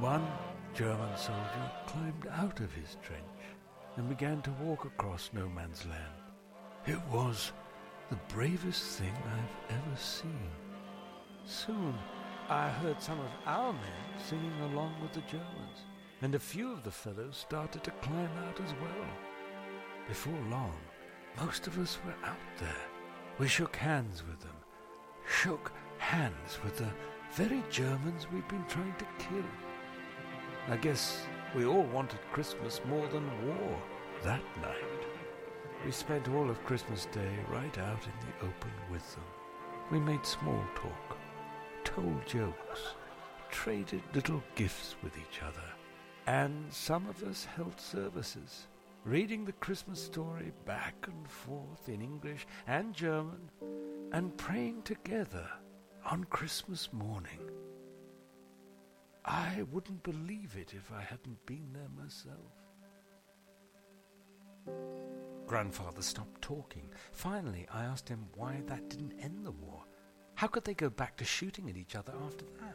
one 0.00 0.26
German 0.74 1.16
soldier 1.18 1.70
climbed 1.86 2.26
out 2.32 2.60
of 2.60 2.72
his 2.72 2.96
trench 3.02 3.22
and 3.96 4.08
began 4.08 4.40
to 4.42 4.50
walk 4.62 4.86
across 4.86 5.30
no 5.34 5.48
man's 5.48 5.84
land. 5.86 6.22
It 6.86 7.00
was 7.12 7.52
the 8.10 8.18
bravest 8.28 8.98
thing 8.98 9.14
I've 9.26 9.76
ever 9.76 9.96
seen. 9.96 10.50
Soon 11.44 11.94
I 12.48 12.68
heard 12.68 13.00
some 13.00 13.18
of 13.20 13.30
our 13.46 13.72
men 13.72 14.20
singing 14.22 14.60
along 14.60 14.94
with 15.00 15.12
the 15.14 15.22
Germans, 15.22 15.86
and 16.20 16.34
a 16.34 16.38
few 16.38 16.72
of 16.72 16.84
the 16.84 16.90
fellows 16.90 17.38
started 17.38 17.82
to 17.84 17.90
climb 18.02 18.28
out 18.46 18.60
as 18.60 18.70
well. 18.82 19.08
Before 20.08 20.38
long, 20.50 20.76
most 21.40 21.66
of 21.66 21.78
us 21.78 21.96
were 22.04 22.28
out 22.28 22.36
there. 22.60 22.84
We 23.38 23.48
shook 23.48 23.74
hands 23.76 24.22
with 24.28 24.40
them, 24.40 24.56
shook 25.26 25.72
hands 25.96 26.58
with 26.62 26.76
the 26.76 26.92
very 27.32 27.64
Germans 27.70 28.26
we'd 28.30 28.46
been 28.48 28.66
trying 28.68 28.94
to 28.98 29.06
kill. 29.18 29.44
I 30.68 30.76
guess 30.76 31.22
we 31.56 31.64
all 31.64 31.84
wanted 31.84 32.20
Christmas 32.30 32.82
more 32.86 33.06
than 33.08 33.46
war 33.46 33.82
that 34.22 34.42
night. 34.60 35.06
We 35.82 35.92
spent 35.92 36.28
all 36.28 36.50
of 36.50 36.62
Christmas 36.66 37.06
Day 37.06 37.38
right 37.48 37.78
out 37.78 38.04
in 38.04 38.12
the 38.20 38.46
open 38.46 38.72
with 38.90 39.14
them. 39.14 39.24
We 39.90 39.98
made 39.98 40.26
small 40.26 40.62
talk 40.74 41.13
told 41.94 42.26
jokes, 42.26 42.94
traded 43.50 44.02
little 44.14 44.42
gifts 44.56 44.96
with 45.04 45.12
each 45.16 45.42
other, 45.42 45.68
and 46.26 46.72
some 46.72 47.06
of 47.08 47.22
us 47.22 47.44
held 47.44 47.78
services, 47.78 48.66
reading 49.04 49.44
the 49.44 49.52
Christmas 49.52 50.02
story 50.02 50.50
back 50.66 50.94
and 51.06 51.30
forth 51.30 51.88
in 51.88 52.02
English 52.02 52.48
and 52.66 52.92
German, 52.94 53.48
and 54.10 54.36
praying 54.36 54.82
together 54.82 55.48
on 56.04 56.24
Christmas 56.24 56.92
morning. 56.92 57.38
I 59.24 59.62
wouldn't 59.70 60.02
believe 60.02 60.56
it 60.56 60.74
if 60.74 60.90
I 60.92 61.00
hadn't 61.00 61.46
been 61.46 61.68
there 61.72 61.90
myself. 61.96 62.50
Grandfather 65.46 66.02
stopped 66.02 66.42
talking. 66.42 66.90
Finally, 67.12 67.68
I 67.72 67.84
asked 67.84 68.08
him 68.08 68.26
why 68.34 68.62
that 68.66 68.90
didn't 68.90 69.14
end 69.20 69.46
the 69.46 69.52
war. 69.52 69.84
How 70.34 70.46
could 70.46 70.64
they 70.64 70.74
go 70.74 70.90
back 70.90 71.16
to 71.16 71.24
shooting 71.24 71.68
at 71.70 71.76
each 71.76 71.94
other 71.94 72.12
after 72.26 72.44
that? 72.60 72.74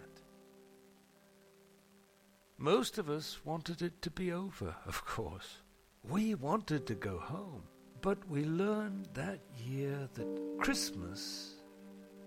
Most 2.57 2.97
of 2.97 3.09
us 3.09 3.39
wanted 3.45 3.81
it 3.81 4.01
to 4.01 4.11
be 4.11 4.31
over, 4.31 4.75
of 4.85 5.05
course. 5.05 5.57
We 6.03 6.35
wanted 6.35 6.87
to 6.87 6.95
go 6.95 7.17
home. 7.19 7.63
But 8.01 8.17
we 8.29 8.45
learned 8.45 9.09
that 9.13 9.39
year 9.57 10.07
that 10.13 10.57
Christmas 10.59 11.55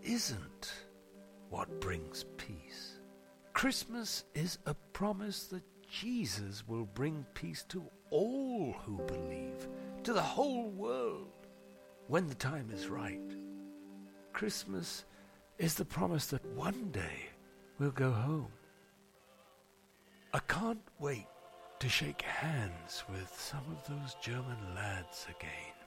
isn't 0.03 0.73
what 1.49 1.81
brings 1.81 2.27
peace. 2.37 3.01
Christmas 3.55 4.25
is 4.35 4.59
a 4.67 4.75
promise 4.93 5.47
that 5.47 5.63
Jesus 5.89 6.67
will 6.67 6.85
bring 6.85 7.25
peace 7.35 7.65
to 7.71 7.85
all 8.11 8.75
who 8.85 8.99
believe, 9.07 9.69
to 10.05 10.13
the 10.13 10.21
whole 10.21 10.71
world, 10.71 11.47
when 12.09 12.27
the 12.27 12.35
time 12.35 12.71
is 12.73 12.89
right. 12.89 13.21
Christmas 14.33 15.05
is 15.59 15.75
the 15.75 15.85
promise 15.85 16.27
that 16.27 16.45
one 16.57 16.91
day 16.93 17.29
we'll 17.79 17.91
go 17.91 18.11
home. 18.11 18.49
I 20.35 20.39
can't 20.49 20.83
wait 20.99 21.27
to 21.81 21.89
shake 21.89 22.23
hands 22.23 23.05
with 23.11 23.33
some 23.37 23.65
of 23.71 23.87
those 23.87 24.17
German 24.21 24.75
lads 24.75 25.27
again. 25.29 25.82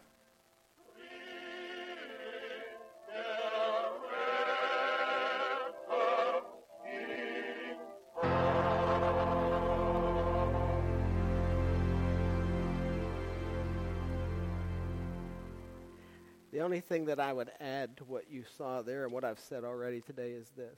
Only 16.76 16.82
thing 16.82 17.06
that 17.06 17.22
I 17.22 17.32
would 17.32 17.52
add 17.62 17.96
to 17.98 18.04
what 18.04 18.30
you 18.30 18.44
saw 18.58 18.82
there 18.82 19.06
and 19.06 19.14
what 19.14 19.24
I've 19.24 19.40
said 19.40 19.64
already 19.64 20.02
today 20.02 20.32
is 20.32 20.50
this. 20.58 20.78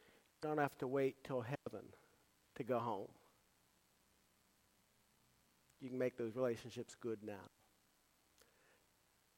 You 0.00 0.48
don't 0.48 0.56
have 0.56 0.78
to 0.78 0.86
wait 0.86 1.22
till 1.22 1.42
heaven 1.42 1.84
to 2.54 2.62
go 2.62 2.78
home. 2.78 3.08
You 5.82 5.90
can 5.90 5.98
make 5.98 6.16
those 6.16 6.34
relationships 6.34 6.96
good 6.98 7.18
now. 7.22 7.44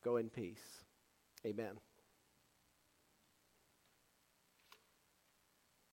Go 0.05 0.19
in 0.19 0.31
peace. 0.31 0.63
Amen. 1.45 1.73